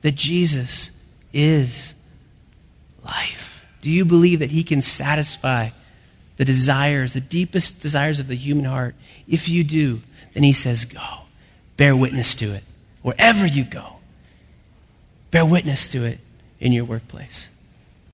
that 0.00 0.16
Jesus 0.16 0.90
is 1.32 1.94
life? 3.04 3.64
Do 3.82 3.88
you 3.88 4.04
believe 4.04 4.40
that 4.40 4.50
he 4.50 4.64
can 4.64 4.82
satisfy 4.82 5.70
the 6.38 6.44
desires, 6.44 7.12
the 7.12 7.20
deepest 7.20 7.78
desires 7.80 8.18
of 8.18 8.26
the 8.26 8.34
human 8.34 8.64
heart? 8.64 8.96
If 9.28 9.48
you 9.48 9.62
do, 9.62 10.02
then 10.34 10.42
he 10.42 10.52
says, 10.52 10.84
Go. 10.84 11.00
Bear 11.76 11.94
witness 11.94 12.34
to 12.34 12.52
it 12.52 12.64
wherever 13.02 13.46
you 13.46 13.62
go. 13.62 13.98
Bear 15.30 15.46
witness 15.46 15.86
to 15.88 16.04
it 16.04 16.18
in 16.58 16.72
your 16.72 16.84
workplace. 16.84 17.48